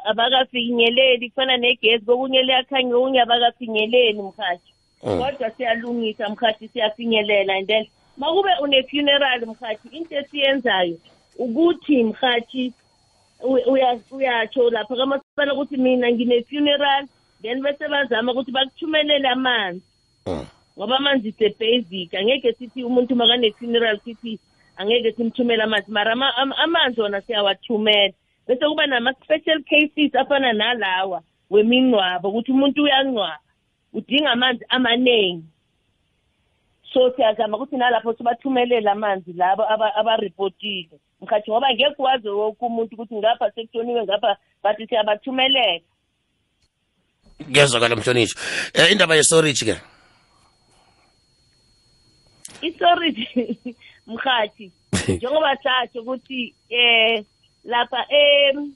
[0.09, 4.71] abakafinyeleli kufana negesi kokunye liyakhanya kokunye abakafinyeleli mkhathi.
[5.01, 7.53] Kodwa siyalungisa mkhathi siyafinyelela.
[7.53, 7.85] And then
[8.17, 10.97] makube une-funeral mkhathi into esiyenzayo
[11.39, 12.73] ukuthi mkhathi
[13.43, 17.07] uya- uya- uyatsho lapha kamasipala ukuthi mina ngine-funeral
[17.41, 19.81] then bese bazama ukuthi bakuthumelele amanzi.
[20.77, 22.13] Ngoba amanzi is a basic.
[22.13, 24.39] Angeke sithi umuntu makane-funeral sithi
[24.77, 25.91] angeke simthumele amanzi.
[25.91, 28.13] Mara ama- ama- amanzi wona siyawathumela.
[28.47, 33.39] Bese kuba nama-special cases afana nalawa wemingcwabo ukuthi umuntu uyangcwaba.
[33.93, 35.43] Udinga amanzi amaningi
[36.93, 40.99] so siyazama ukuthi nalapho sibathumelele amanzi labo aba- abaripotile.
[41.21, 45.85] Mkhathi ngoba ngeke wazi woke umuntu ukuthi ngapha sekutoniwe ngapha bathi siyabathumelela.
[47.45, 48.35] Kuyazwakala mhlonitsho
[48.73, 49.75] eh indaba ye-storage ke?
[52.61, 53.27] I-storage
[54.07, 54.71] mkhathi
[55.07, 57.23] njengoba satsho ukuthi eh
[57.65, 58.73] lapha em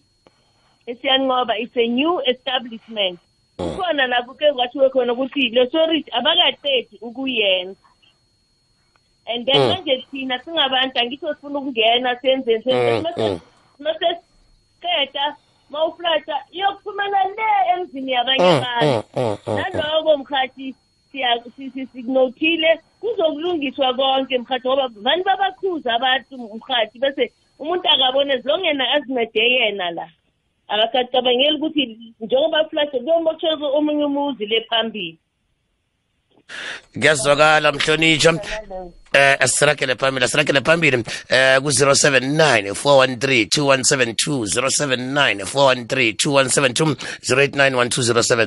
[0.87, 3.19] esiyanqoba it's a new establishment.
[3.57, 7.79] Kukhona lapho ke kwathiwe khona ukuthi le storage abakaqedi ukuyenza.
[9.27, 9.69] And then Mm.
[9.69, 13.41] manje thina singabantu angitho sifuna ukungena senzeni Mm, senzeni
[13.79, 15.35] masesiqeda
[15.69, 19.07] mawuflasha iyokuphumela le emzini yabanye abantu.
[19.81, 20.75] naloko mkhathi
[21.11, 28.91] sikunothile kuzokulungiswa konke mkhathi ngoba vani babakhuza abantu mkhathi bese umuntu akabone as long yena
[28.93, 30.09] azincede yena la.
[30.67, 31.83] Akasacabangeli ukuthi
[32.19, 35.17] njengoba flashe kuyomosheka omunye umuzi le phambili.
[36.93, 38.39] Kuyazwakala mhlonitsho
[39.13, 40.97] eh asirakele phambili asirakele phambili.
[41.29, 47.73] Eh ku-079 413 2172 079 413 2172 089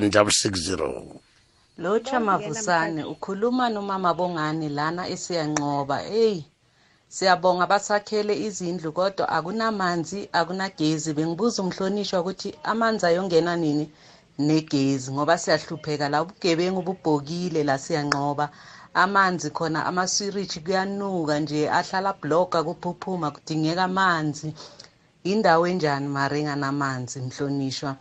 [0.09, 1.29] 1207
[1.77, 6.45] lotsha mavusane ukhuluma nomama bongani lana esiyanqoba eyi.
[7.15, 11.09] Siyabonga basakhele izindlu kodwa akunamanzi akunagezi.
[11.17, 13.85] Bengibuza umhlonishwa ukuthi amanzi ayongena nini
[14.47, 16.05] negezi ngoba siyahlupheka.
[16.09, 18.45] La ubugebengu bubhokile la siyanqoba.
[18.93, 24.53] Amanzi khona amaswirishi kuyanuka nje ahlala bloga kuphuphuma kudingeka amanzi.
[25.31, 27.95] Indawo enjani mare enganamanzi mhlonishwa?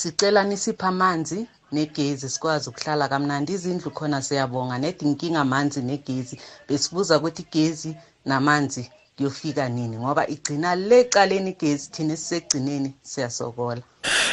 [0.00, 3.52] Sicela nisiphe amanzi negezi sikwazi ukuhlala kamnandi.
[3.52, 6.36] Izindlu khona siyabonga nedi inkinga amanzi negezi.
[6.68, 7.96] Besibuza ukuthi igezi
[8.28, 9.96] namanzi kuyofika nini?
[9.96, 13.82] Ngoba igcina le caleni igezi thina esisegcineni siyasokola.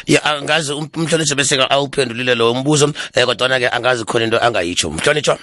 [0.08, 2.86] Ya angazi um- umhlonishwa bese awuphendulile lowo mbuzo.
[2.86, 2.94] Um
[3.26, 4.92] kodwana-ke angazi khona into angayitsho.
[4.92, 5.40] Mhlonishwa?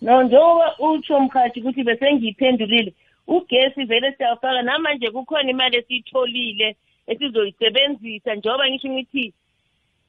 [0.00, 2.92] No njengoba utsho mkhathi ukuthi besengiyiphendulile
[3.26, 8.34] ugesi vele siyawufaka namanje kukhona imali esiyitholile esizoyisebenzisa.
[8.34, 9.32] Njengoba ngisho ngithi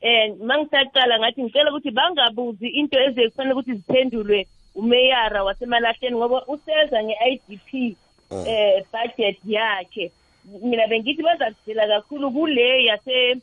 [0.02, 4.48] um ma ngisaqala ngathi ngicela ukuthi bangabuzi into ezekufanele ukuthi ziphendulwe
[4.80, 7.96] umeyara wasemalahleni ngoba useza nge-i d p
[8.32, 8.46] um
[8.94, 10.12] budget yakhe.
[10.64, 13.38] Mina bengithi bazakudela kakhulu kule yase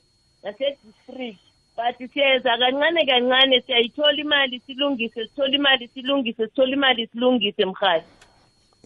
[0.44, 1.38] yase-district
[1.76, 8.04] but siyeza kancane kancane siyayithola imali silungise sithola imali silungise sithola imali silungise mhali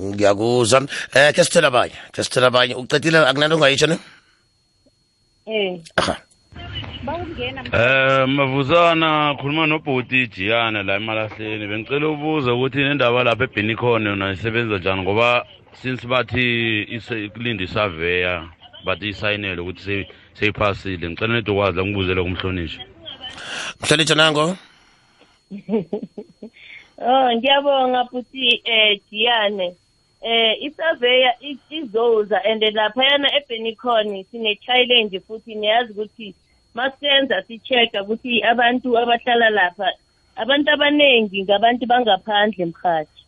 [0.00, 0.86] ngiyakuzwa um
[1.34, 2.74] ke sithela abanye ke sithela abanye.
[2.74, 3.96] Ucedile akunanto ungayitsho ne?
[5.46, 6.29] Um bawungena
[7.72, 11.66] Eh mavuzana khuluma nobhoti Jiyana la emalahleni.
[11.66, 15.02] Bengicela ubuza ukuthi nendaba lapha eBenicon yona isebenza njani?
[15.02, 18.48] Ngoba since bathi ise- kulinde isaveya
[18.84, 21.08] bathi isayinele ukuthi se- seyiphasile.
[21.10, 22.84] Ngicela nedi ukwazi la ngibuzele kumhlonishwa
[23.80, 24.56] mhlonishwa nango?
[27.02, 29.74] Oh ngiyabonga futhi eh Diane
[30.22, 36.34] eh isurveyor i- izoza and laphayana eBenicon sine challenge futhi niyazi ukuthi
[36.74, 39.88] masenza sichecka ukuthi abantu abahlala lapha
[40.36, 43.20] abantu abanengi ngabantu bangaphandle mkhathi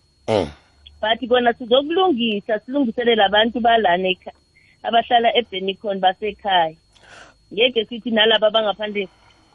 [1.00, 4.38] but kona sizokulungisa silungisele labantu balana ekha-
[4.82, 6.74] abahlala eBenicon basekhaya.
[7.52, 9.08] Ngeke sithi nalaba bangaphandle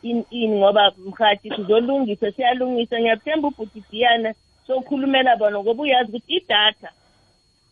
[0.03, 2.99] in in ngoba mkhathi sizolungisa siyalungisa.
[2.99, 4.33] Ngiyathemba ubhuti Diana
[4.67, 6.89] sokhulumela bona ngoba uyazi ukuthi idatha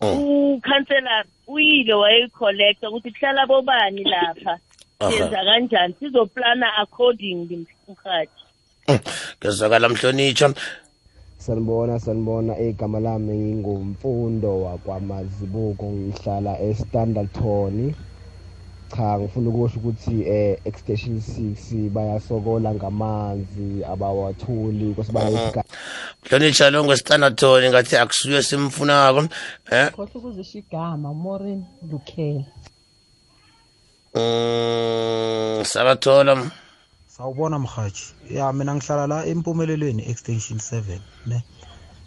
[0.02, 4.58] ukhanselar uyile wayeyicollecta ukuthi kuhlala bobani lapha.
[5.00, 5.12] Aha.
[5.12, 5.96] senza kanjani?
[6.00, 8.42] Sizoplana accordingly mkhathi
[9.40, 10.54] ngezwakala mhlonishwa
[11.38, 12.60] sanibona sanibona.
[12.60, 15.86] Igama lami ngingumfundo wakwamazibuko.
[15.86, 17.94] Ngihlala estandarton
[18.96, 25.70] cha ngifuna ukusho ukuthi eh extension 6 bayasokola ngamanzi abawatholi kwesibaya isigaba
[26.24, 29.28] mhlonishwa lo ngwesitanathoni ngathi akusuye simfunako um
[29.96, 32.46] khohle ukuzisho igama morin lukhela
[34.16, 36.52] um sabathola
[37.08, 41.44] sawubona mhaji ya mina ngihlala la empumelelweni extension 7 ne?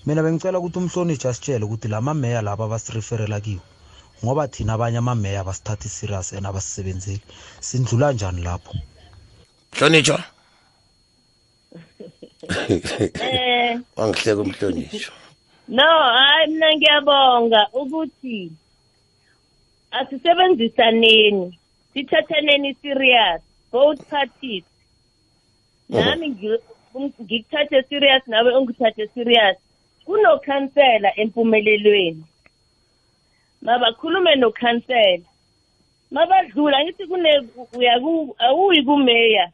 [0.06, 3.60] Mina bengicela ukuthi umhlonishwa asitshele ukuthi la mameya laba basiriferela kiwo
[4.24, 7.20] ngoba thina abanye amameya basithatha serious and abasisebenzeli.
[7.60, 8.74] Sindlula njani lapho?
[9.72, 10.24] Mhlonishwa
[13.24, 15.14] eh wangihleka umhlonishwa
[15.68, 17.66] no hayi mina ngiyabonga.
[17.72, 18.52] Ukuthi
[19.90, 21.58] asisebenzisaneni
[21.94, 23.40] sithathaneni serious
[23.72, 24.64] both parties.
[25.88, 26.62] Nami ngi-
[27.22, 29.56] ngikuthathe serious nawe ungithathe serious.
[30.06, 32.24] Kunokhansela empumelelweni.
[33.62, 35.24] Mabakhulume nokhansela.
[36.10, 37.30] Mabadlula ngithi kune
[38.38, 39.50] awuyi kumeya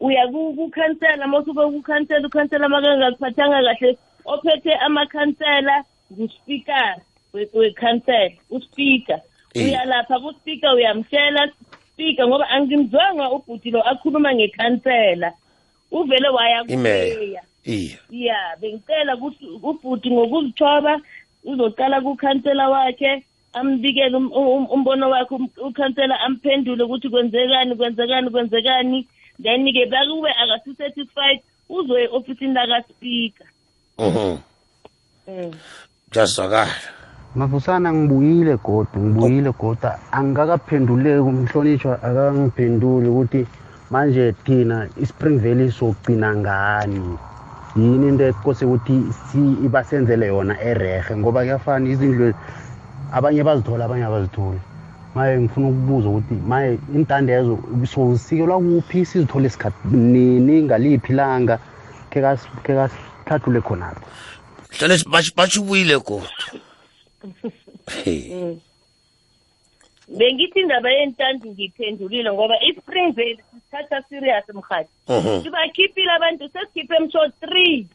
[0.00, 7.00] uya ku- kukhansela masuke kukhansela ukhansela makangakuphathanga kahle ophethe amakhansela nguspikara
[7.32, 9.20] we- wekhansela uspika Eh.
[9.64, 11.48] Uya lapha kuspika uyamtshela
[11.92, 15.32] spika ngoba angimzwanga ubhuti lo akhuluma ngekhansela
[15.90, 17.14] uvele waya imeya.
[17.14, 21.00] Kumeya iya ya bengicela ukuthi ubhuti ngokuzithoba
[21.44, 29.06] uzoqala kukhansela wakhe ambikele um- um- umbono wakhe um- ukhansela amphendule ukuthi kwenzekani kwenzekani kwenzekani.
[29.42, 33.44] Then-ke bakube akasi-satisfied uzoye e-ofisini lakaspika
[33.98, 34.38] Mhm.
[35.28, 35.52] Mm.
[36.12, 36.70] kuyazwakala
[37.36, 43.40] mavusana ngibuyile godu ngibuyile goda angikakaphenduleki umhlonishwa akangiphenduli ukuthi
[43.90, 47.18] manje thina i-spring valley sogcina ngani?
[47.76, 48.94] Yini into ekose ukuthi
[49.28, 52.32] si- basenzele yona erehe ngoba kuyafana izindlu
[53.12, 54.60] abanye bazithola abanye abazitholi.
[55.14, 57.58] Maye ngifuna ukubuza ukuthi maye intandezo
[57.92, 59.04] sozisikelwa kuphi?
[59.04, 60.62] Sizithole isikhathi nini?
[60.62, 61.58] Ngaliphi ilanga?
[62.10, 64.00] Khe kas- khe kasihlathule khonapho
[64.72, 66.60] mhlonishwa batsho ubuyile Mm.
[70.08, 75.42] bengithi indaba yentandi ngiyiphendulile ngoba i-springvale sithatha serious mhathi Mhm.
[75.42, 77.86] sibakhiphile abantu sesikhiphe msho three.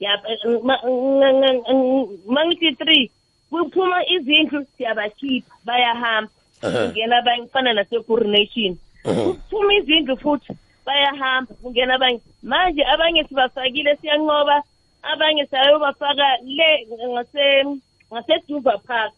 [0.00, 0.22] Ya
[0.62, 0.82] ma-
[1.18, 3.10] nga- nga- nga- mangithi three.
[3.50, 6.30] Kuphuma izindlu siyabakhipha bayahamba.
[6.62, 6.86] Aha.
[6.86, 8.76] kungena abanye kufana nase-coronation.
[9.04, 9.32] Mhm.
[9.32, 10.52] kuphuma izindlu futhi
[10.86, 12.20] bayahamba kungena abanye.
[12.42, 14.62] Manje abanye sibafakile siyanqoba
[15.02, 16.70] abanye sayobafaka le
[17.14, 17.78] ngase-
[18.12, 19.12] ngaseduva park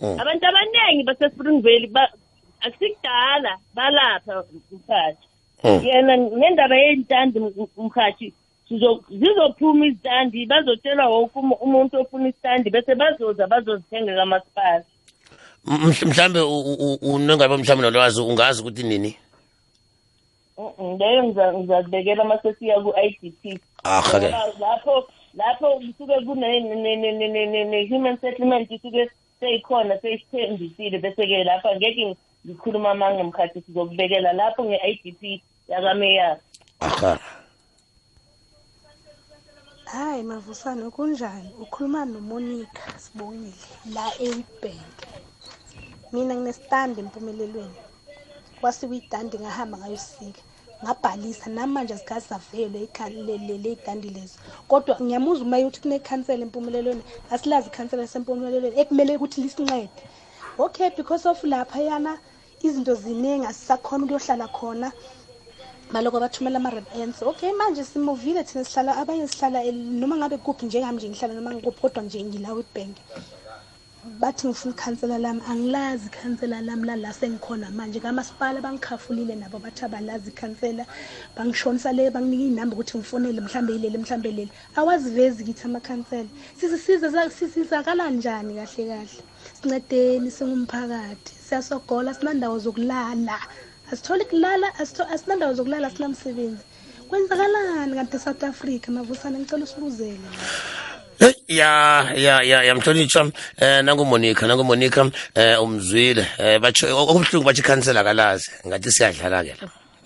[0.00, 0.20] Mm.
[0.20, 2.12] abantu abaningi basespring valley ba-
[2.60, 5.26] akusikudala balapha mkhathi
[5.64, 5.80] Mm.
[5.86, 8.32] yena nendaba yey'ntandi m- mkhathi
[8.68, 14.84] sizo- zizophuma izitandi bazotshelwa woke umu- umuntu ofuna isitandi bese bazoza bazozithenga kamasipala
[15.66, 19.16] M- mhl- mhlambe u- u- u- unengabe mhlawumbe nolwazi ungazi ukuthi nini
[20.58, 24.28] Mm-mm, leyo ngiza- ngizakubekela uma sesiya ku-i d p Aha-ke.
[24.60, 29.10] lapho lapho kusuke kune-human settlement isuke
[29.40, 32.16] seyikhona seyisithembisile bese-ke lapho angeke
[32.46, 36.40] ngikhuluma amanga mkhathi sizokubekela lapho nge-i d p yakameyara
[36.80, 37.18] aha.
[39.84, 41.50] Hayi mavusane kunjani?
[41.62, 43.54] Ukhuluma nomonica sibongile
[43.94, 44.96] la ewitbank.
[46.12, 47.78] Mina nginesitandi empumelelweni.
[48.60, 50.42] Kwasiwa itandi ngahamba ngayosika.
[50.84, 52.88] Ngabhalisa namanje azikhathi savelwe
[53.62, 54.36] le itandi lezo
[54.68, 59.90] kodwa ngiyamuza uma uthi kunekhansela empumelelweni asilazi ikhansela lasempumelelweni ekumele ukuthi lisincede.
[60.58, 62.18] Okay because of laphayana
[62.66, 64.92] izinto ziningi asisakhona ukuyohlala khona.
[65.92, 70.96] Baloko bathumela ama-repents okay manje simuvile thina sihlala abanye sihlala el- noma ngabe kuphi njengami
[70.96, 72.96] nje ngihlala noma ngikuphi kodwa nje ngila witbank
[74.20, 78.00] bathi ngifuna ikhansela lami angilazi ikhansela lami lala sengikhona manje.
[78.00, 80.86] Kamasipala bangikhafulile nabo bathi abalazi ikhansela
[81.36, 84.52] bangishonisa le banginika iy'namba ukuthi ngifonele mhlambe yileli mhlambe leli.
[84.76, 86.28] Awazivezi kithi amakhansela.
[86.58, 89.22] Sisisiza sisizakala njani kahle kahle?
[89.60, 91.32] Sincedeni singumphakathi.
[91.48, 93.38] Siyasogola sinandawo zokulala.
[93.92, 96.64] Asitholi kulala asitho- asinandawo zokulala sinamsebenzi.
[97.08, 99.38] Kwenzakalani kanti south africa mavusane?
[99.38, 100.28] Ngicela usibuzele.
[101.18, 101.70] Hey, ya
[102.16, 108.90] ya ya yamhlonitshwa eh nangumonica nangumonica eh umzwile eh batsho okubuhlungu bathi ikhansela akalazi ngathi
[108.92, 109.54] siyadlala ke.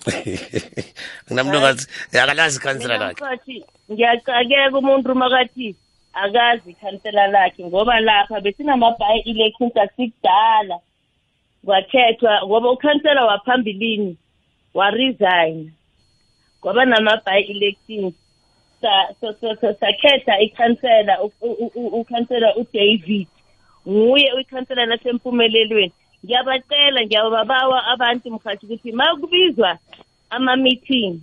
[1.27, 1.83] Nginamntu ngathi
[2.23, 3.23] akalazi ikhansela mina lakhe.
[3.23, 3.57] mkhathi
[3.91, 5.75] ngiyacakeka umuntu makathi
[6.13, 10.77] akazi ikhansela lakhe ngoba lapha besinama-by elections asikudala
[11.65, 14.17] kwakhethwa ngoba ukhansela waphambilini
[14.73, 15.71] waresign
[16.61, 18.20] kwaba nama-by elections sa- sa- sa- sa-
[19.79, 23.27] sakhetha ikhansela u- u- u- ukhansela udavid.
[23.87, 25.91] Nguye ikhansela lasempumelelweni
[26.25, 29.77] ngiyabacela ngiyababawa abantu mkhathi ukuthi ma kubizwa
[30.29, 31.19] ama-meeting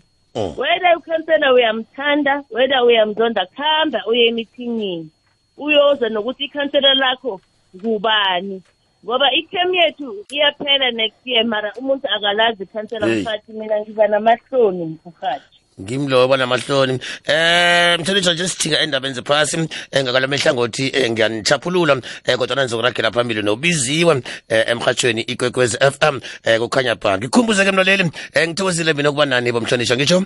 [0.59, 5.09] whether ukhansela uyamthanda whether uyamzonda khamba uye emithingini
[5.57, 7.41] uyoza nokuthi ikhansela lakho
[7.77, 8.63] ngubani?
[9.05, 13.23] Ngoba ithemu yethu iyaphela next year mara umuntu akalazi ikhansela Hey.
[13.23, 19.69] mkhathi mina ngiba namahloni mkhathi ngimlobo namahloni eh mhlonitshwa nje sithinga endabeni zephasi.
[19.91, 26.95] Engakalama ehlangothi eh, ngiyanichaphulula eh, kodwa nizokuragela phambili nobiziwe eh, emhathweni ikwekwezi FM eh, kukhanya
[26.95, 30.25] bha ngikhumbuzeke mlaleli eh, ngithokozile mina ukuba nani bomhlonitshwa ngitsho?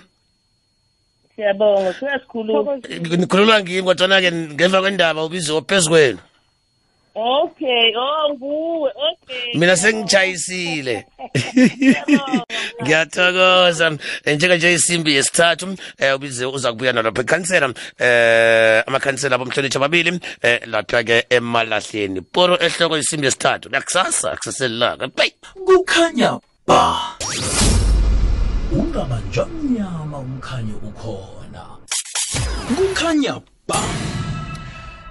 [1.35, 2.77] Siyabonga suyasikhuluma
[3.17, 6.19] nikhululwa ngimi kodwana-ke ngemva kwendaba ubiziwe phezu kwenu.
[7.15, 9.59] Okay oh nguwe okay.
[9.59, 11.05] Mina sengitshayisile
[12.83, 13.97] ngiyathokoza.
[14.25, 15.75] Eh, njenganje isimbi yesithathu um
[16.15, 17.73] ubize uza kubuya nalapha ikhansela um
[18.87, 20.19] amakhansela abomhlonitsha ababili um
[20.65, 22.21] lapha-ke emalahleni.
[22.21, 23.69] Poro ehloko isimbi yesithathu.
[23.69, 25.31] Nakusasa kuseselilanga bay
[25.65, 26.99] kukhanya ba.
[28.71, 31.63] Ungabanjwa mnyama umkhanyo ukhona.
[32.75, 33.79] Kukhanya ba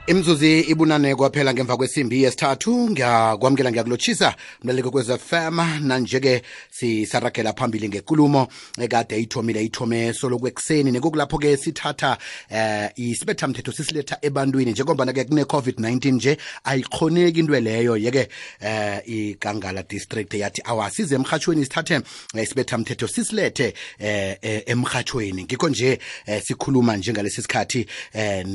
[0.07, 2.91] imzuzi ibunane kwaphela ngemva kwesimbi yesithathu.
[2.91, 8.49] Ngiyakwamukela ngiyakulotshisa mlaleko kwezefema nanje-ke sisaragela phambili ngekulumo
[8.81, 12.19] ekade ithomile ithome solo kwekuseni nekokulapho-ke sithatha
[12.51, 14.73] eh isibethamthetho sisiletha ebantwini.
[14.73, 18.29] Njengombana-ke kune-covid-19 nje ayikhoneki into leyo yeke
[18.61, 21.95] eh igangala district yathi awasize emhatshweni sithathe
[22.35, 28.47] eh, isibethamthetho sisilethe eh, eh emhatshweni ngikho nje eh, sikhuluma njengalesi sikhathi eh,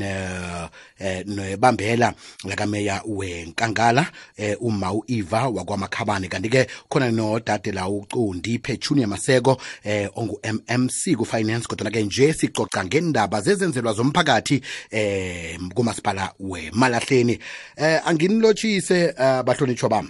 [1.26, 4.06] nebambela lakameya wenkangala
[4.38, 6.28] eh, uma u-eva wakwamakhabane.
[6.28, 13.94] Kanti-ke khona nodade la ucundi petunia maseko eh, ongu-mmc ku-finance kodwana-ke nje sicoca ngendaba zezenzelwa
[13.94, 17.40] zomphakathi eh, kumasipala wemalahleni.
[17.78, 19.14] Eh, anginilotshise
[19.46, 20.10] bahlonitshwa bami.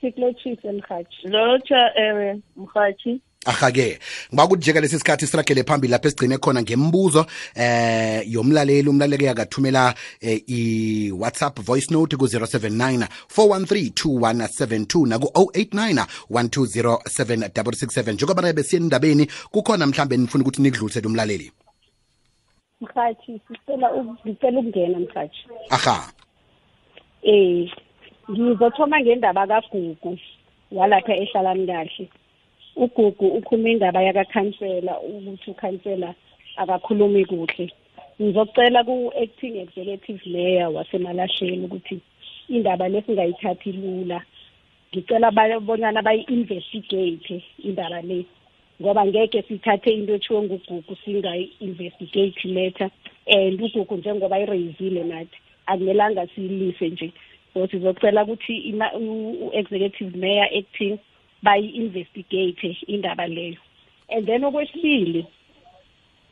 [0.00, 3.98] Sikulotshise mhathi lotsha ewe mhathi aha-ke
[4.32, 10.42] ngiba ukujeka lesi sikhathi siragele phambili lapho esigcine khona ngemibuzo eh yomlaleli umlaleli akathumela eh,
[10.46, 20.62] i-whatsapp voice note ku-079 413 2172 naku-089 1207667 njengoba besiye endabeni kukhona mhlambe nifuna ukuthi
[20.62, 21.52] nikudlulisele umlaleli?
[22.80, 23.88] Mhathi sicela
[24.26, 26.12] ngicela ukungena mhathi aha.
[27.22, 27.70] Eh
[28.30, 30.18] ngizothoma ngendaba kagugu
[30.72, 32.10] walapha ehlalani kahle.
[32.76, 36.14] Ugugu ukhuluma indaba yakakhansela ukuthi ukhansela
[36.56, 37.72] akakhulumi kuhle.
[38.20, 42.00] Ngizocela ku-acting executive mayor wasemalahleni ukuthi
[42.48, 44.22] indaba lesingayithathi lula.
[44.92, 48.26] Ngicela bonyana bayi-investigate indaba le
[48.80, 52.90] ngoba ngeke sithathe into ethiwe ngugugu singayi-investigate matter
[53.26, 57.12] and ugugu njengoba ireyizile nathi akumelanga siyilise nje.
[57.54, 60.98] So sizocela ukuthi u-executive mayor acting
[61.42, 63.56] bayi-investigate indaba leyo.
[64.08, 65.26] And then okwesibili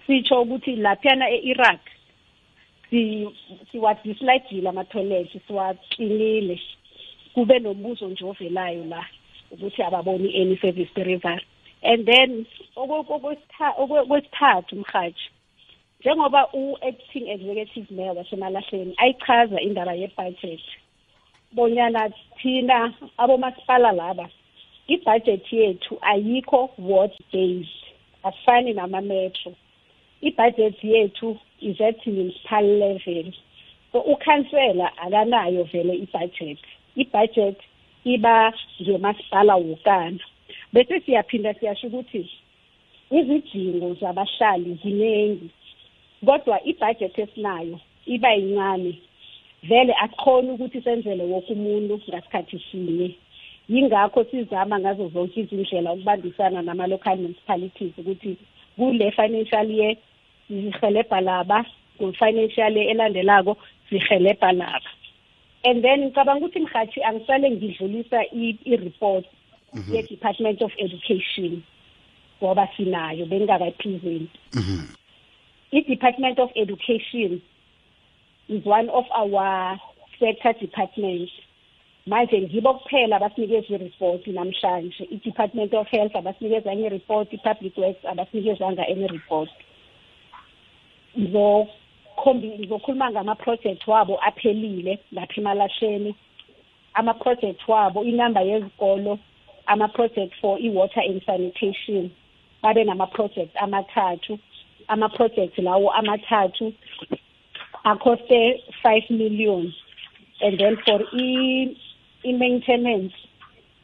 [0.07, 1.81] sitsho ukuthi laphiyana e-iraq
[3.71, 6.61] siwadislagile ama-toilet siwaklinile
[7.35, 9.07] kube nombuzo nje ovelayo la
[9.51, 11.45] ukuthi ababoni any service delivery.
[11.83, 12.47] And then
[12.77, 15.31] okwesithathu mhathi
[16.01, 20.61] njengoba u-acting executive mayor wasemalahleni ayichaza indaba ye-budget
[21.53, 22.11] bonyana
[22.43, 24.29] thina abomasipala laba
[24.89, 27.85] ibudget yethu ayikho ward based
[28.25, 29.55] asifani nama-metro.
[30.23, 33.33] Ibudget yethu is at municipal level.
[33.93, 36.59] So ukhansela akanayo vele ibudget.
[36.97, 37.57] Ibudget
[38.05, 40.21] iba ngemasipala wokana.
[40.73, 42.31] Bese siyaphinda siyasho ukuthi
[43.11, 45.51] izidingo zabahlali ziningi
[46.25, 48.99] kodwa ibudget esinayo iba yincane.
[49.63, 53.17] Vele akukhona ukuthi senzele woke umuntu ngasikhathi sinye.
[53.69, 58.37] Yingakho sizama ngazo zonke izindlela ukubambisana nama-local municipalities ukuthi
[58.77, 59.97] kule financial year
[60.49, 61.65] sihelebha laba
[61.99, 63.57] ku-financial year elandelako
[63.91, 64.91] sihelebha laba.
[65.65, 69.25] And then ngicabanga ukuthi mhathi angisale ngidlulisa i-report
[69.93, 71.63] ye-department of education
[72.41, 74.31] ngoba sinayo bengingakayipresent
[75.73, 77.43] i-department of education
[78.49, 79.79] is one of our
[80.19, 81.33] sector departments.
[82.09, 85.05] Manje ngibo kuphela abasinikeza i-report namhlanje.
[85.15, 89.51] I-department of health abasinikeza enye report i-public works abasinikezanga enye report
[91.19, 96.15] ngizokhuluma ngama-project wabo aphelile lapha emalahleni
[96.95, 99.19] ama-project wabo inamba yezikolo
[99.67, 102.11] ama-project for i-water and sanitation
[102.63, 104.39] babe nama-project amathathu.
[104.89, 106.73] Ama-project lawo amathathu
[107.85, 109.73] akhoste five million.
[110.41, 111.01] And then for
[112.25, 113.15] i-maintenance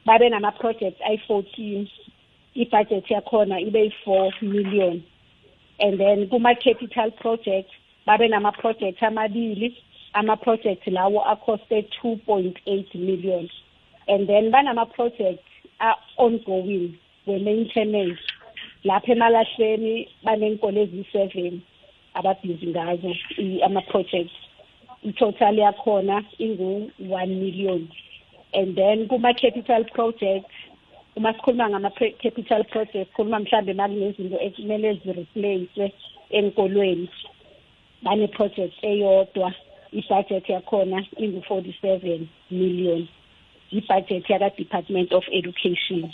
[0.07, 1.89] babe nama-project ayi-fourteen
[2.55, 5.05] i-budget yakhona ibe yi-four million.
[5.81, 7.71] And then kuma-capital project
[8.07, 9.77] babe nama-project amabili
[10.15, 13.49] ama-project lawo akhoste two point eight million.
[14.07, 15.43] And then banama-project
[15.81, 18.21] a-ongoing we-maintenance
[18.85, 21.63] lapha emalahleni banenkolo eziyi-seven
[22.15, 23.17] ababhizi ngazo
[23.65, 24.33] ama-projects.
[25.03, 27.89] I-total yakhona ingu-one million.
[28.55, 30.47] And then kuma-capital project
[31.17, 35.93] uma sikhuluma ngama-capital project sikhuluma mhlawumbe makunezinto ekumele zireplace
[36.31, 37.09] enkolweni
[38.03, 39.53] bane-project eyodwa
[39.93, 43.09] i-budget yakhona ingu-forty-seven million.
[43.73, 46.13] I-budget yaka-department of education.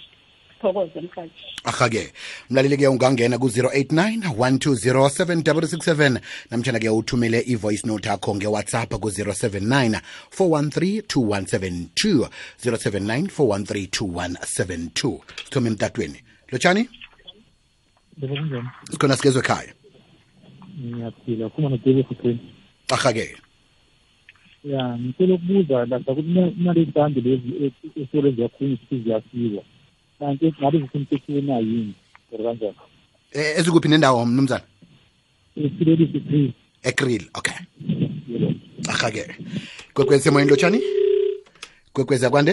[1.65, 2.13] Aha-ke
[2.51, 10.01] mlaleli-ke ungangena ku-089 1207667 namtshana-ke uthumele i-voice note akho ngewhatsapp ku-079
[10.39, 12.29] 413 2172
[12.65, 16.19] 079 413 2172 sithome emtatweni
[16.53, 16.89] lotshani
[18.91, 19.73] sikhona sikezwe ekhaya
[20.81, 22.41] Ngiyaphila khuma nodebe futheni.
[22.93, 23.37] aha-ke
[24.65, 26.29] Ya ngicela ukubuza lasa kuthi
[26.61, 29.63] imali zibhande lezi esole ziyakhulunywa ukuthi ziyasikwa.
[30.21, 31.95] Kanti ngabe zisemthethweni na yini?
[32.33, 32.77] Or kanjani?
[33.33, 34.64] Eh, ezikuphi nendawo mnumzana?
[35.57, 36.55] Esilelisi three.
[36.83, 37.59] egril okay.
[38.93, 39.25] Aha-ke.
[39.95, 40.81] Kwekwezi semoyeni lotshani?
[41.93, 42.53] Kwekwezi yakwande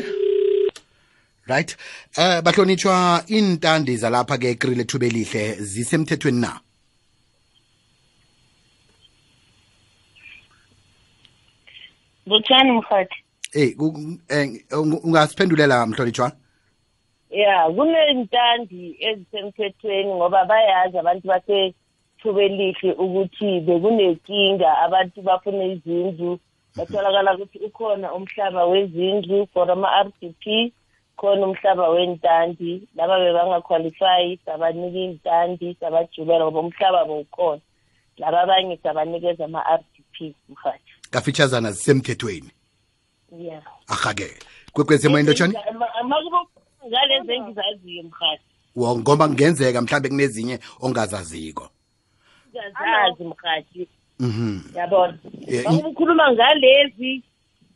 [1.47, 1.78] right.
[2.18, 6.51] Eh bahlonitshwa intandi zalapha ke ekril ethuba elihle zisemthethweni na?
[12.26, 13.15] Lutshani mhathi
[13.53, 16.32] eh ku- eh, unga- ungasiphendulela mhlonitshwa
[17.38, 26.39] ya kuney'ntandi ezisemthethweni ngoba bayazi abantu basethuba elihle ukuthi bekunenkinga abantu bafuna izindlu
[26.77, 30.73] batholakala ukuthi ukhona umhlaba wezindlu for ama-r d p
[31.17, 37.61] khona umhlaba wentandi laba bebangaqualifyi sabanika iy'ntandi sabajubela ngoba umhlaba bowukhona.
[38.17, 42.51] Laba abanye sabanikeza ama-r d p mhathi kafitshazana zisemthethweni?
[43.38, 43.61] Ya.
[43.93, 44.27] Aha-ke.
[44.73, 45.55] Kwekwezi semoyeni lotshani
[45.99, 46.39] amakubo
[46.88, 48.43] ngalezi engizaziyo mhathi
[48.75, 51.69] Wo, ngoba kungenzeka mhlawumbe kunezinye ongazaziko.
[52.51, 53.88] Ngazazi mhathi
[54.19, 54.59] mhm.
[54.75, 55.17] Yabona?
[55.47, 57.23] Eh, i- bakukhuluma ngalezi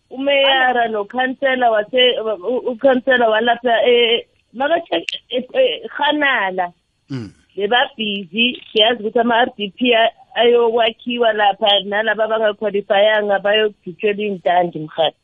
[0.09, 6.71] umeyara nokhansela wase u- ukhansela walapha e- makakhanala
[7.09, 7.31] Mm.
[7.55, 9.95] bebabhizi siyazi ukuthi ama-r d p
[10.35, 15.17] ayokwakhiwa lapha nalaba abangakhwalifayanga bayokudutshela iy'ntandi mhathi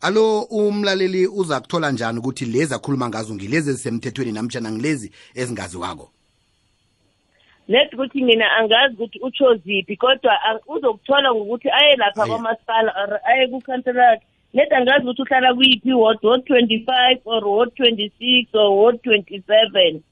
[0.00, 6.10] alo umlaleli uza kuthola njani ukuthi lezi akhuluma ngazo ngilezi ezisemthethweni namtshana ngilezi ezingaziwako
[7.68, 13.20] net ukuthi mina angazi ukuthi utsho ziphi kodwa ang- uzokuthola ngokuthi aye lapha kwamasipala or
[13.24, 18.70] aye kukhansela yakhe net angazi ukuthi uhlala kuyiphi ward ward twenty-five or ward twenty-six or
[18.82, 20.02] ward twenty-seven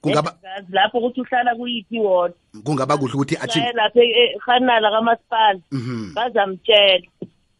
[0.00, 2.32] Kungaba- angazi lapho ukuthi uhlala kuyiphi ward
[2.64, 6.14] kungaba kuhle ukuthi athi aye lapha ehanala kamasipala Mhm.
[6.14, 7.06] bazamtshela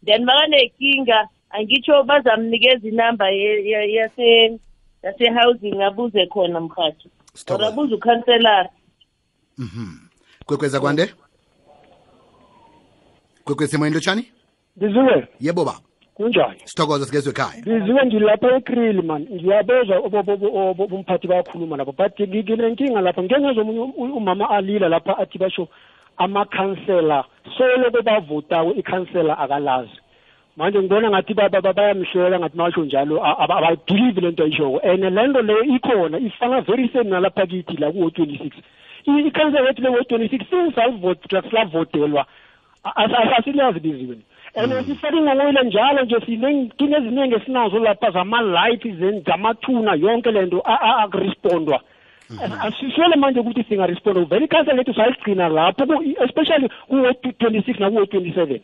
[0.05, 4.59] then makanenkinga angitsho bazamnikeza inamba ye- ye- yase
[5.03, 7.09] yase-housing abuze khona mhathi
[7.49, 8.69] or abuze ukhanselara
[10.45, 11.13] kwekweza kwande
[13.45, 14.25] kwekwezi semoyeni lotshani
[14.75, 15.79] Biziwe, yebo baba
[16.15, 16.59] kunjani?
[16.65, 19.27] sithokoza sigezwe ekhaya Biziwe ngilapha eGrill man.
[19.31, 20.01] Ngiyabezwa
[20.91, 21.91] umphathi bayakhuluma lapha.
[21.91, 23.23] But nginenkinga lapha.
[23.23, 25.67] Ngengezwe omunye u- umama alila lapha athi basho
[26.17, 27.25] amakhansela
[27.57, 29.97] solo bavota ikhansela akalazi.
[30.57, 34.79] Manje ngibona ngathi ba- ba- ba- bayamhlela ngathi masho njalo a- aba- abadilive lento ayishoko.
[34.83, 38.51] And lento leyo ikhona ifana very same nalapha kithi la ku 26.
[39.07, 40.75] I- Ikhansela yethu le 26 since
[41.51, 42.25] savotelwa
[42.83, 44.17] asilazi biziwe.
[44.55, 48.83] and sifake ngokwile njalo nje sinenkinga eziningi esinazo lapha zama-light
[49.25, 51.79] zamathuna yonke le nto akurespondwa
[52.61, 58.05] asiswele manje ukuthi singaresponda vele ikhansela lethu saligcina lapho ku- especially kuwo twenty six nakuwo
[58.05, 58.59] twenty seven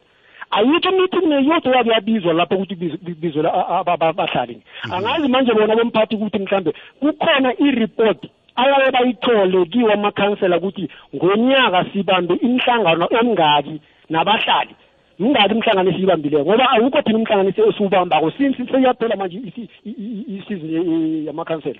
[0.52, 6.40] ayikho imithi neyodwa yabe yabizwa lapho ukuthi ibiz- bizwe abahlali angazi manje bona bomphathi ukuthi
[6.40, 8.20] mhlambe kukhona i-report
[8.56, 14.76] ayabe bayithole kiwo amakhansela ukuthi ngonyaka sibambe imihlangano emingaki nabahlali.
[15.20, 20.38] Mingaki imihlangano esiyibambileyo ngoba awukho thina umhlanganisi esiwubambako since seyaphela manje isi- i- i- i-
[20.38, 21.80] isizini yamakhansela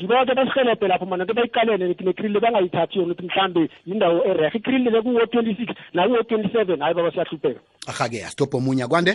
[0.00, 4.58] ngiba ke basihelebhe lapho mana ke bayiqalele lethi nekrille bangayithathi yona ukuthi mhlambe yindawo erehe
[4.58, 7.60] ikrille le kuwo twenty six nakuwo twenty seven hayi baba siyahlupheka.
[7.86, 9.14] Ahake asitobho omunye akwande?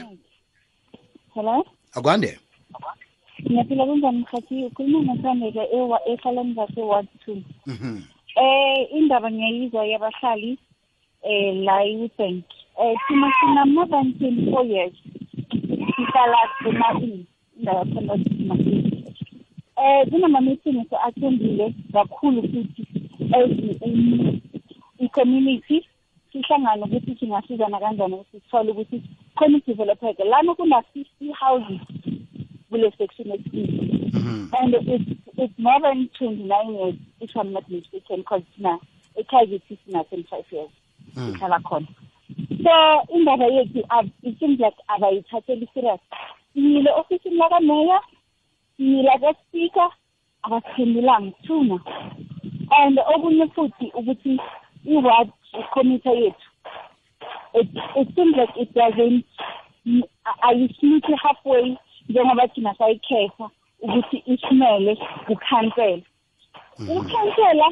[1.36, 1.66] Hello?
[1.94, 2.40] Akwande?
[3.42, 4.64] Ngiyaphila kunjani mkhathi?
[4.66, 5.62] Ukhuluma nosandeka
[6.08, 7.42] ehalani zase-ward two.
[7.68, 8.02] Mhm.
[8.36, 10.58] eh indaba ngiyayizwa yabahlali
[11.24, 12.46] eh la e-bank
[12.80, 14.94] eh thina sina more than twenty four years.
[15.96, 17.26] Sihlala ema-in
[17.58, 19.04] indawo yakhona ema-in
[19.78, 22.84] eh kunama-meeting athembile kakhulu futhi
[23.34, 23.52] as
[23.82, 24.42] um,
[25.00, 25.88] i-community.
[26.32, 29.02] Sihlangane ukuthi singasizana kanjani ukuthi sithole ukuthi
[29.36, 31.82] khona idevelopeke lana kuna-fifty houses
[32.70, 34.12] kule section esibili
[34.60, 38.80] and it's, it's more than twenty-nine years if i'm not mistaken because thina
[39.16, 40.70] ekhayithi sina twenty-five years.
[41.16, 41.88] Sihlala khona.
[42.64, 43.84] So indaba yethu
[44.24, 46.00] it seems like abayithatheli serious.
[46.54, 48.02] Siyile ofisini lakameya
[48.78, 49.90] siyila kaspeaker
[50.44, 51.80] abasiphendulanga thuna
[52.72, 54.40] and okunye futhi ukuthi
[54.86, 55.30] i-ward
[55.74, 56.52] committee yethu
[57.54, 59.26] it, it seems like it doesn't
[60.42, 61.78] ayisimithi halfway?
[62.10, 63.50] Njengoba thina sayikhetha
[63.82, 66.02] ukuthi isimele kukhansela.
[66.80, 67.68] Ukukhansela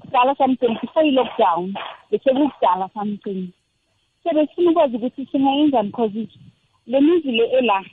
[0.00, 1.74] kudala something before i-lockdown
[2.10, 3.52] bese kukudala something.
[4.22, 6.28] So besifuna ukwazi ukuthi singayenzani because
[6.86, 7.84] le mizi le ela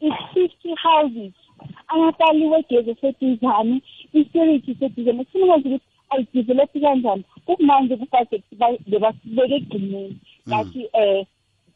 [0.00, 1.32] i-fifty houses.
[1.88, 5.24] Angataliwe gezi eseduzane iseriti iseduzane.
[5.24, 7.24] Sifuna ukwazi ukuthi ayidevelophi kanjani.
[7.46, 8.56] Kukumanje kubhajethi
[8.86, 10.16] bebasibeke ekugcineni.
[10.48, 11.24] Ngathi um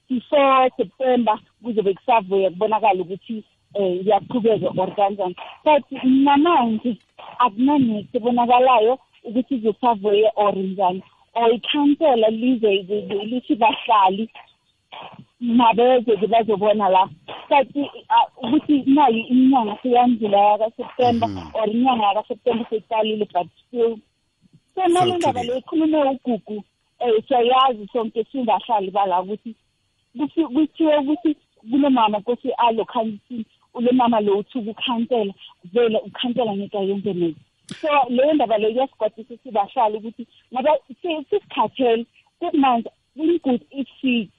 [0.08, 3.44] before september kuzobe kusavuya kubonakala ukuthi
[3.74, 5.36] um iyaqhubeka or kanjani.
[5.64, 6.96] But namanje
[7.38, 11.02] akunanext ebonakalayo ukuthi izosavuya or njani.
[11.34, 12.70] Or ikhansela lize
[13.30, 14.28] lithi bahlali
[15.40, 17.08] mabeze-ke bazobona la.
[17.48, 17.90] Kanti
[18.42, 23.98] ukuthi nayo inyanga seyandlula yakaseptemba or inyanga yakaseptemba seyiqalile but still
[24.74, 26.64] so nale ndaba le ikhulume ugugu
[27.00, 29.56] um siyayazi sonke singahlali bala ukuthi
[30.54, 31.36] kuthiwe ukuthi
[31.70, 37.36] kunomama kosi alo khansini ule mama lo uthuka ukhansela vele ukhansela ngeke ayenze nezi
[37.80, 40.70] so leyo ndaba leyo iyasigodisa sibahlali ukuthi ngoba
[41.02, 42.06] si- sisikhathele
[42.38, 44.30] kukumanje imgodi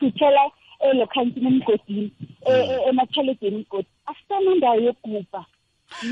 [0.00, 2.12] sithela elokhansini emgodini
[2.46, 5.44] e- e- emakhaledeni imgodi asisanandawo yokugubha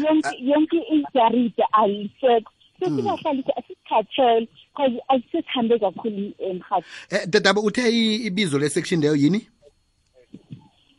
[0.04, 8.58] yonke yonke ijarida alisekho sesibahlalisa asisikhathele because asisesihambe kakhulu emhathi eh dadaba uthe i- ibizo
[8.58, 9.46] le-section leyo yini?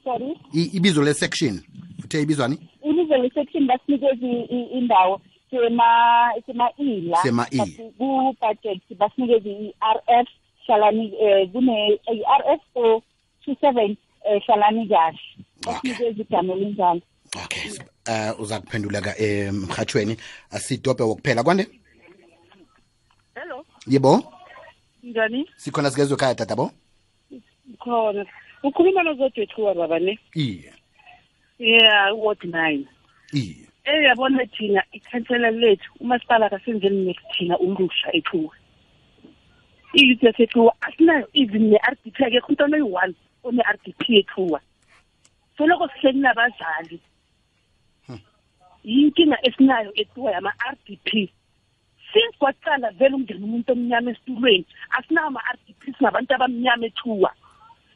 [0.03, 0.37] Sorry?
[0.53, 1.61] I- ibizo le-section
[2.03, 2.57] uthe ibizwani
[3.05, 7.17] ibizo le-section basinikeza i- i- indawo sema sema-ila.
[7.23, 7.57] Sema-E.
[7.57, 10.27] But ku-budget basinikeza i-r f
[10.67, 13.01] hlalani um kune i-r f four
[13.45, 15.19] two seven um hlalani kahle
[15.65, 17.01] basinikeza igama elinjalo
[17.45, 17.71] okay.
[18.07, 20.17] Uh uza kuphenduleka emhathweni
[20.51, 21.43] asidobhe wokuphela.
[21.43, 21.67] Kwande?
[23.35, 23.65] Hello.
[23.87, 24.33] Yebo?
[25.03, 25.49] Njani?
[25.57, 26.71] Sikhona sikezwe ekhaya tatabo
[27.79, 28.25] khona
[28.63, 30.19] ukhuluma nozodwethuwa baba ne?
[30.35, 30.73] Iye.
[31.59, 32.87] Yeah ward nine.
[33.33, 33.65] Iye.
[33.85, 38.55] Eh yabona thina ikhansela lethu umasipala kasenzeli next thina ulusha ethuwa
[39.95, 44.59] iyouth yasethuwa asinayo even ne-r d p akekho umntwana oyi-one one-r d p ethuwa.
[45.57, 46.99] Soloko sihleli nabazali
[48.83, 51.31] yinkinga esinayo ethuwa yama-r d p.
[52.11, 54.65] Since kwaqala vele umngena umuntu omnyama esitulweni
[54.97, 57.31] asinawo ama-r d p singabantu abamnyama ethuwa.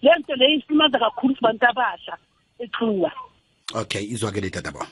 [0.01, 2.17] Le nto leyo isimaza kakhulu sibantu abasha
[2.59, 3.11] ethuwa.
[3.73, 4.85] Okay izwakele tatabo.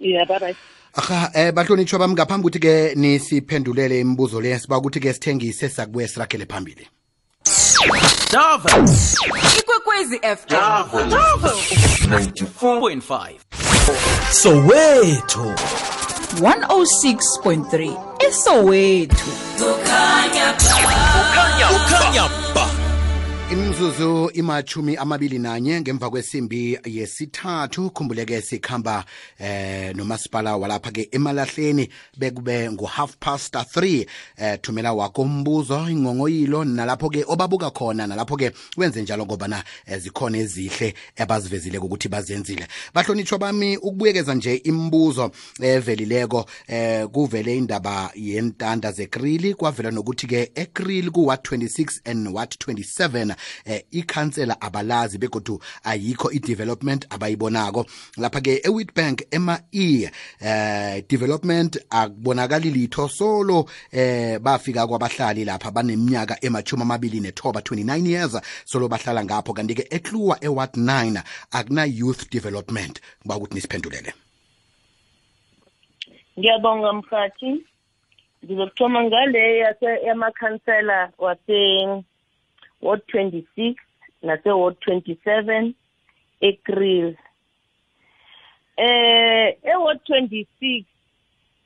[0.00, 0.56] Yeah bye bye
[0.94, 6.08] aha eh bahlonitshwa bami ngaphambi ukuthi ke nisiphendulele imibuzo le siba ukuthi ke sithengise sakubuye
[6.08, 6.88] sirakhele phambili
[8.30, 8.68] Java.
[9.58, 10.48] Ikwekwezi FM.
[10.48, 11.02] Java.
[11.02, 13.38] 94.5.
[14.30, 15.54] Soweto.
[16.40, 17.96] 106.3.
[18.28, 19.16] Esoweto.
[19.58, 20.54] Kukhanya.
[23.52, 27.90] Imzuzu imachumi amabili nanye ngemva kwesimbi yesithathu.
[27.90, 29.04] Khumbuleke sikhamba
[29.38, 31.88] eh nomasipala walapha ke emalahleni
[32.18, 38.52] bekube ngu-half past 3 eh thumela wakho umbuzo ingongoyilo nalapho ke obabuka khona nalapho ke
[38.76, 42.66] wenze njalo ngobana eh, zikhona ezihle abazivezile ukuthi bazenzile.
[42.94, 45.30] Bahlonitshwa bami ukubuyekeza nje imibuzo
[45.60, 53.39] evelileko eh kuvele indaba yentanda zekrili kwavela nokuthi ke ekrili ku-wat 26 and wat 27
[53.64, 57.86] eh ikhansela abalazi begodu ayikho i-development abayibonako.
[58.16, 60.10] Lapha ke ewitbank ema-e
[60.40, 68.40] eh development akubonakali litho solo eh bafika kwabahlali lapha baneminyaka emachumi amabili nethoba 29 years
[68.64, 69.52] solo bahlala ngapho.
[69.52, 73.00] Kanti-ke ekluwa ewat 9 akuna-youth development.
[73.22, 74.14] Kuba ukuthi nisiphendulele.
[76.38, 77.66] Ngiyabonga mhathi
[78.44, 81.86] ngizokuthoma ngale yase- yamakhansela wase
[82.82, 83.74] ward 26
[84.22, 85.72] nase ward 27
[86.40, 87.16] ekril
[88.76, 90.84] eh e ward 26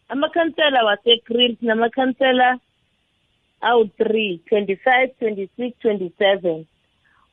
[0.09, 2.59] amakhansela wasekril sinamakhansela
[3.61, 6.65] awu-3 25 26 27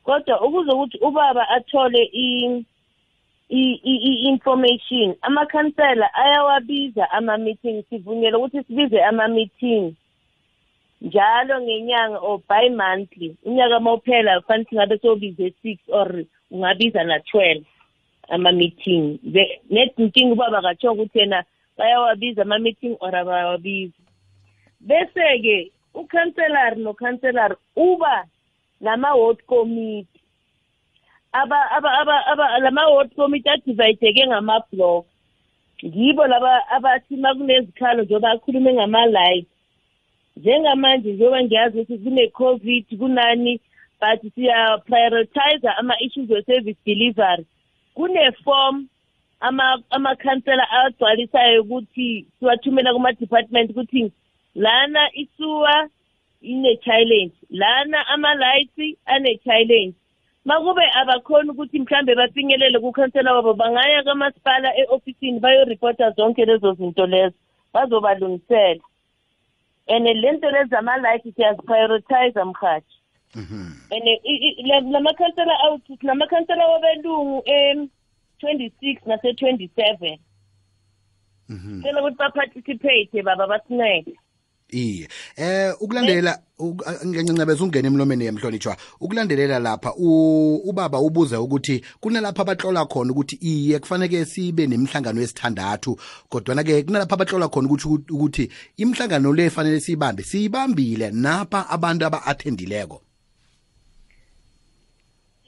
[0.04, 2.64] kodwa ukuze ukuthi ubaba athole i-
[4.14, 9.94] i-information amakhansela ayawabiza ama-meeting sivunyelwe ukuthi sibize ama-meeting.
[11.02, 17.66] Njalo ngenyanga or by monthly unyaka uma uphela kufanele singabe sobize six or ungabiza na-twelve
[18.28, 19.18] ama-meeting.
[19.70, 21.44] Nezinkinga ubaba katsho ukuthi yena
[21.78, 24.02] bayawabiza ama-meeting or abawabizi.
[24.80, 28.24] Bese-ke ukhanselari nokhanselari uba
[28.80, 30.20] nama-ward committee.
[31.32, 35.06] Aba aba aba aba lama-ward committee adivayideke ngama-block.
[35.84, 39.46] Ngibo laba abathi uma kunezikhalo njengoba akhulume ngama-light
[40.36, 43.60] njengamanje njengoba ngiyazi ukuthi kune-covid kunani
[44.00, 47.44] but siya-prioritize ama-issues we-service delivery.
[47.94, 48.88] Kune-form
[49.40, 54.12] ama- amakhansela agcwalisayo ukuthi siwathumela kuma-department ukuthi
[54.54, 55.88] lana isuwa
[56.42, 59.94] ine-challenge lana ama-lights ane-challenge.
[60.44, 67.34] Makube abakhoni ukuthi mhlambe bafinyelele kukhansela wabo bangaya kamasipala e-ofisini bayoripota zonke lezo zinto lezo
[67.74, 68.80] bazobalungisela.
[69.88, 72.96] And le nto lezi zama-light siyaziprioritize mhathi
[73.34, 80.18] and lamakhansela awuthi sinamakhansela wabelungu em-twenty-six nase-twenty-seven.
[81.82, 84.16] Cela ukuthi baparticipate baba basincede
[84.72, 85.08] iye.
[85.36, 92.86] Eh ukulandela uk- a- ngiyancebeza ungena emlomeni yemhlonitshwa ukulandelela lapha ubaba ubuza ukuthi kunalapha abatlola
[92.86, 95.96] khona ukuthi iye kufanele sibe nemihlangano yesithandathu.
[96.28, 103.02] Kodwana ke kunalapha abatlola khona ukuthi ukuthi imihlangano le fanele siyibambe siyibambile napha abantu aba-attendileko.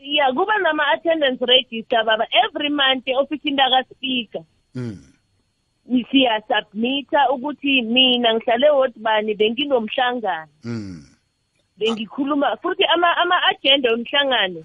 [0.01, 2.27] Ya kuba nama-attendance register baba.
[2.45, 4.45] Every month e-ofisini lakaspika
[6.11, 10.49] siyasubmitha ukuthi mina ngihlale wodi bani benginomhlangano.
[11.79, 14.63] Bengikhuluma futhi ama- ama-agenda womhlangano.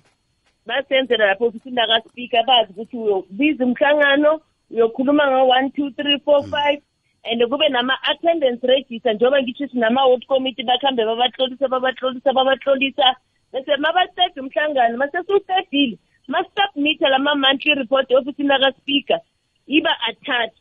[0.65, 4.41] Basenzela lapho ofisini lakaspika bazi ukuthi uyobiza umhlangano
[4.71, 6.81] uyokhuluma ngo-one two three four five
[7.25, 13.15] and kube nama-attendance register njengoba ngitsho sinama-ward committee bakhambe babatlolisa babatlolisa babatlolisa.
[13.53, 15.97] Bese mabaceda umhlangano masesiwucedile
[16.27, 19.19] masubmitha lama-monthly report ofisini lakaspika
[19.67, 20.58] iba attached.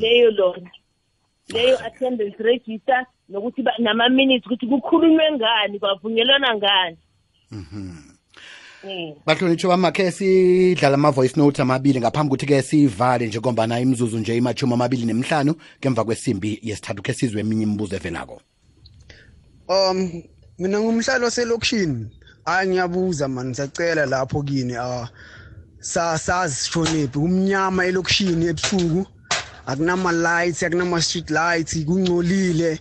[0.00, 0.70] Leyo lona.
[1.48, 6.96] Leyo attendance register nokuthi ba- nama-minutes ukuthi kukhulunywe ngani kwavunyelwana ngani.
[9.26, 15.54] Bahlonitshwa bamakhe sidlala ama-voice note amabili ngaphambi ukuthi-ke sivale njengombana imzuzu nje imachumi amabili nemhlanu
[15.80, 18.40] ngemva kwesimbi yesithathu khe sizwe eminye imibuzo evelako.
[19.68, 20.22] Um
[20.58, 22.06] mina ngumhlalo selokishini
[22.44, 25.06] hayi ngiyabuza mani siyacela lapho kini uh,
[25.80, 29.06] sazi sishonephi kumnyama elokishini ebusuku.
[29.66, 32.80] Akunama-lights akunama-street lights kungcolile.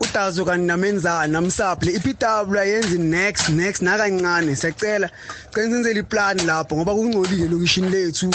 [0.00, 4.56] Udazo kanti namenzani namsaple ipitable ayenzi next next nakancane.
[4.56, 5.10] Siyacela
[5.54, 8.30] cela senzele iplani lapho ngoba kungcolile lokishini lethu.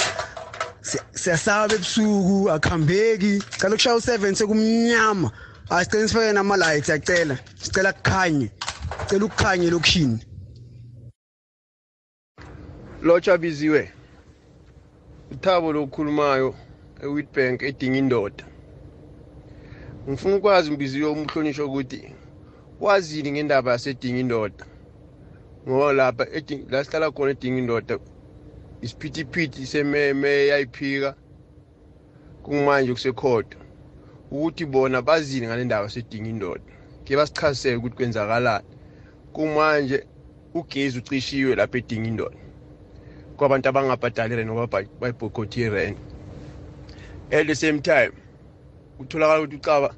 [1.14, 5.32] Siyasaba ebusuku akuhambeki cela ukushaya u-seven sekumnyama.
[5.70, 7.38] Asicela sifake nama-light siyacela.
[7.62, 8.52] Sicela kukhanye
[9.10, 10.20] cela ukukhanye lokishini
[13.02, 13.92] lotsha biziwe
[15.32, 16.56] uthabo lokukhulumayo
[17.04, 18.44] e-witbank edinga indoda.
[20.10, 22.16] Ngifuna ukwazi mbiziwe umhlonishwa ukuthi
[22.80, 24.66] wazini ngendaba yasedinga indoda
[25.68, 26.26] ngoba lapha
[26.70, 28.00] la sihlala khona edinga indoda
[28.82, 31.16] isiphithiphithi sememe yayiphika
[32.44, 33.58] kumanje kusekhoda.
[34.32, 36.64] Ukuthi bona bazini ngale ndaba yasedinga indoda
[37.06, 38.66] ke basichazisele ukuthi kwenzakalani.
[39.34, 40.08] Kumanje
[40.54, 42.38] ugezi ucishiwe lapha edinga indoda
[43.38, 45.98] kwabantu abangabhadali irent ngoba bayibhokhothi irent.
[47.32, 48.12] At the same time
[49.00, 49.96] utholakala ukuthi ucaba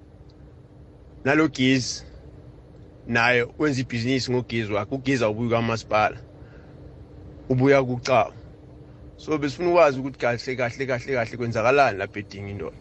[1.23, 2.03] nalo gezi
[3.07, 6.17] naye wenza ibhizinisi ngogezi wakhe ugezi awubuyi kamasipala
[7.49, 8.33] ubuya kucaba
[9.17, 12.77] so besifuna ukwazi ukuthi kahle kahle kahle kahle kwenzakalani lapha edinga indoda.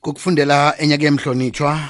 [0.00, 1.80] Kokufundela enyake emhlonitshwa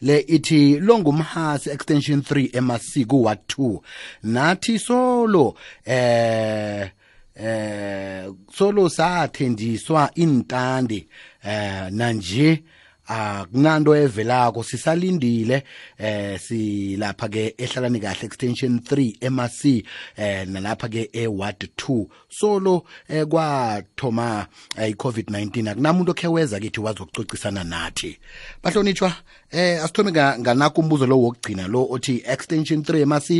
[0.00, 3.80] le ithi longumhasi extension 3 emasiko wa 2
[4.22, 6.90] nathi solo eh
[7.36, 11.08] eh solo sathendiswa intandi
[11.44, 12.62] eh nanje
[13.06, 14.62] akunanto evelako.
[14.62, 15.62] Sisalindile
[15.98, 19.84] eh silapha ke ehlalani kahle extension 3 MRC
[20.16, 24.46] eh nalapha ke eward 2 solo eh kwathoma
[24.76, 28.18] iCovid-19 akunamuntu okhe weza kithi wazokucocisana nathi.
[28.62, 29.12] Bahlonitshwa
[29.54, 33.30] eh asithome nganaka umbuzo lo wokugcina lo othi extension 3 MRC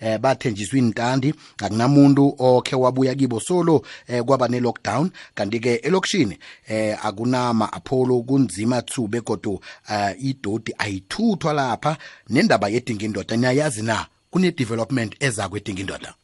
[0.00, 3.40] eh bathenjiswa intandi akunamuntu okhe wabuya kibo.
[3.40, 6.38] Solo eh kwaba ne lockdown kanti ke elokishini
[6.68, 11.96] eh akunama apollo kunzima tsu begodu uh, idodi ayithuthwa lapha.
[12.30, 16.14] Nendaba yedinga indoda niyayazi na kune-development eza kwedinga indoda?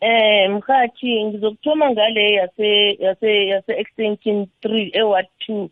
[0.00, 5.68] Eh mkhathi ngizokuthoma ngale yase yase yase extension 3 eward 2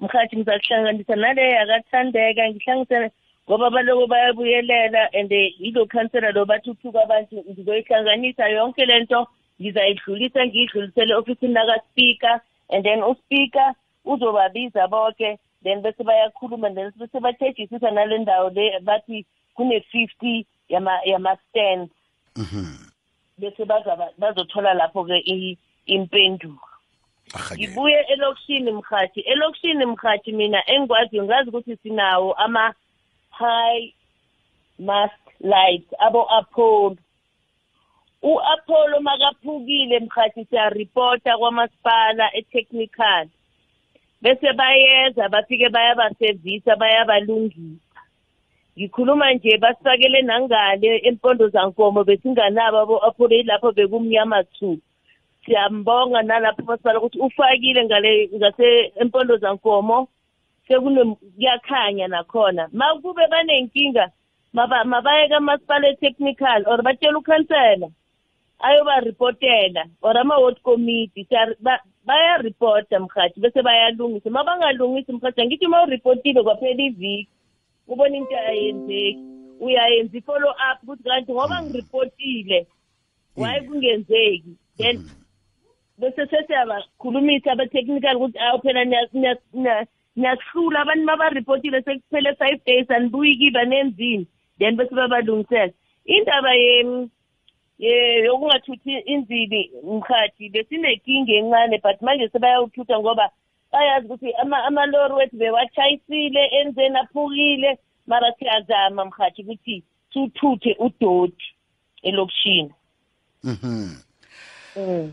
[0.00, 3.10] mkhathi ngizakuhlanganisa nale yakathandeka ngihlanganise
[3.48, 9.26] ngoba baloko bayabuyelela and yilo khansela lo bathuthuka abantu ngizoyihlanganisa yonke lento
[9.60, 13.74] ngizayidlulisa ngiyidlulisele ofisini lakaspika and then uspika
[14.04, 21.90] uzobabiza bonke then bese bayakhuluma then bese bathejisisa nale ndawo le bathi kune-fifty yama-stand.
[23.38, 23.64] Bese
[24.18, 25.56] bazothola lapho-ke
[25.86, 26.75] impendulo.
[27.54, 33.92] Ngibuye elokishini mhathi elokishini mhathi mina engikwaziyo ngazi ukuthi sinawo ama-high
[34.78, 36.96] mast lights abo-apollo.
[38.22, 43.28] U-apollo makaphukile mhathi siyaripota kwamasipala e-technical.
[44.22, 48.00] Bese bayeza bafike bayabasevisa bayabalungisa.
[48.78, 54.78] Ngikhuluma nje basifakele nangale empondo zankomo besinganabo abo-apollo yilapho bekumnyama thu
[55.46, 60.08] siyambonga nalapho masipala ukuthi ufakile ngale ngase empondo zankomo
[60.66, 62.68] kuyakhanya nakhona.
[62.72, 64.10] Ma kube banenkinga
[64.52, 67.88] mabaye kamasipala e-technical or batshela ukhansela
[68.58, 71.26] ayobaripotela or ama-ward committee
[72.06, 74.30] bayaripota mhathi bese bayalungisa.
[74.30, 77.28] Ma bangalungisi mhathi angithi ma uripotile kwaphela iviki
[77.88, 79.18] ubona into ayenzeki
[79.60, 82.66] uyayenza i-follow up ukuthi kanti ngoba ngiripotile
[83.36, 84.56] waye kungenzeki?
[84.78, 85.08] Then
[85.98, 88.84] bese sesiyabakhulumisa aba-technical ukuthi awu phela
[90.16, 94.26] niyasihlula abantu ma baripotile sekuphele five days anibuyi kiba nenzini?
[94.58, 95.72] Then bese babalungisela.
[96.04, 96.54] Indaba
[97.78, 103.30] yokungathuthi inzibi mkhathi besinenkinga encane but manje sebayawuthutha ngoba
[103.72, 104.32] bayazi ukuthi
[104.66, 107.78] amalori wethu bewatshayisile enzeni aphukile.
[108.06, 109.82] Mara siyazama mkhathi ukuthi
[110.12, 111.54] siwuthuthe udoti
[112.02, 112.72] elokishini.
[113.44, 114.05] Mhm.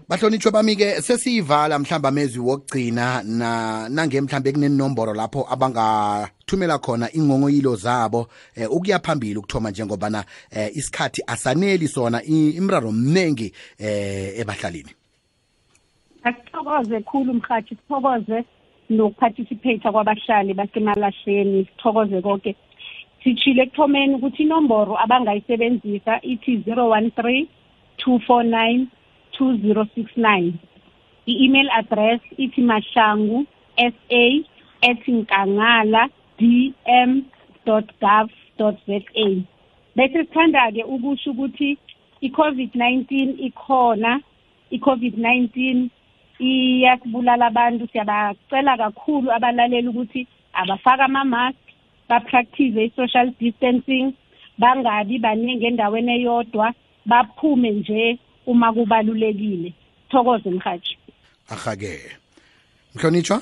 [0.09, 8.27] Bahlonitshwe bami-ke sesiyivala mhlawumbe amezwi wokugcina na nange mhlawumbe kunenomboro lapho abangathumela khona ingongoyilo zabo
[8.55, 14.89] eh, ukuya phambili ukuthoma njengobana eh, isikhathi asaneli sona imraro mningi eh, ebahlalini.
[16.23, 18.43] Asithokoze khulu mhathi sithokoze
[18.89, 22.55] nokuparticipate kwabahlali basemalahleni sithokoze konke
[23.23, 27.47] sitshile ekuthomeni ukuthi inomboro abangayisebenzisa ithi 013
[27.97, 28.87] 249
[29.39, 30.53] 2069
[31.25, 33.45] i-email address ithi mahlangu
[33.77, 34.23] sa
[34.89, 37.23] at nkangala dm
[37.65, 38.27] gov za
[39.95, 41.77] bese sithanda-ke ukusho ukuthi
[42.21, 43.05] i-covid-19
[43.47, 44.21] ikhona
[44.71, 45.47] i-covid-19
[46.39, 47.87] iyasibulala abantu.
[47.91, 51.57] Siyabacela kakhulu abalaleli ukuthi abafake ama-mask
[52.09, 54.13] bapractice i-social distancing
[54.57, 56.73] bangabi baningi endaweni eyodwa
[57.05, 59.73] baphume nje uma kubalulekile.
[60.09, 60.97] Thokoze mhathi
[61.49, 61.99] ahake.
[62.95, 63.41] Mhlonitshwa?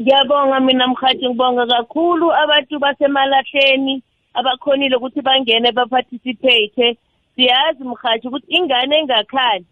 [0.00, 4.02] Ngiyabonga mina mhathi ngibonga kakhulu abantu basemalahleni
[4.34, 6.98] abakhonile ukuthi bangene baparticipate
[7.34, 9.64] siyazi mhathi ukuthi ingane engakhali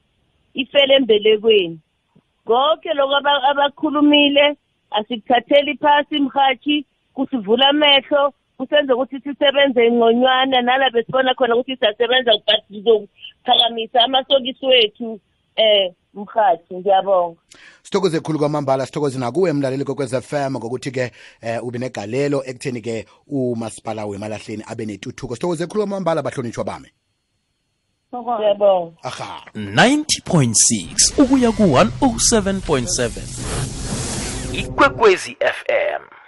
[0.55, 1.79] ifele embelekweni.
[2.47, 3.17] Konke lokho
[3.51, 4.57] abakhulumile
[4.91, 6.85] asikuthatheli phasi mhathi
[7.15, 8.33] kusivula amehlo
[8.67, 15.21] kusenza ukuthi sisebenze ngconywana nala besibona khona ukuthi siyasebenza but sizophakamisa amasokisi wethu
[15.57, 17.41] eh mhathi ngiyabonga.
[17.83, 21.13] Sithokoze khulu kwamambala sithokoze nakuwe mlaleli kokwez FM ngokuthi-ke
[21.43, 26.89] eh, ube negalelo ekutheni-ke umasipala wemalahleni abe netuthuko sithokoze khulu kwamambala bahlonitshwa bami.
[28.15, 28.93] Ngiyabonga.
[29.03, 29.45] Aha.
[29.55, 33.11] 90.6 ukuya ku-107.7
[34.53, 36.24] ikwekwezi fm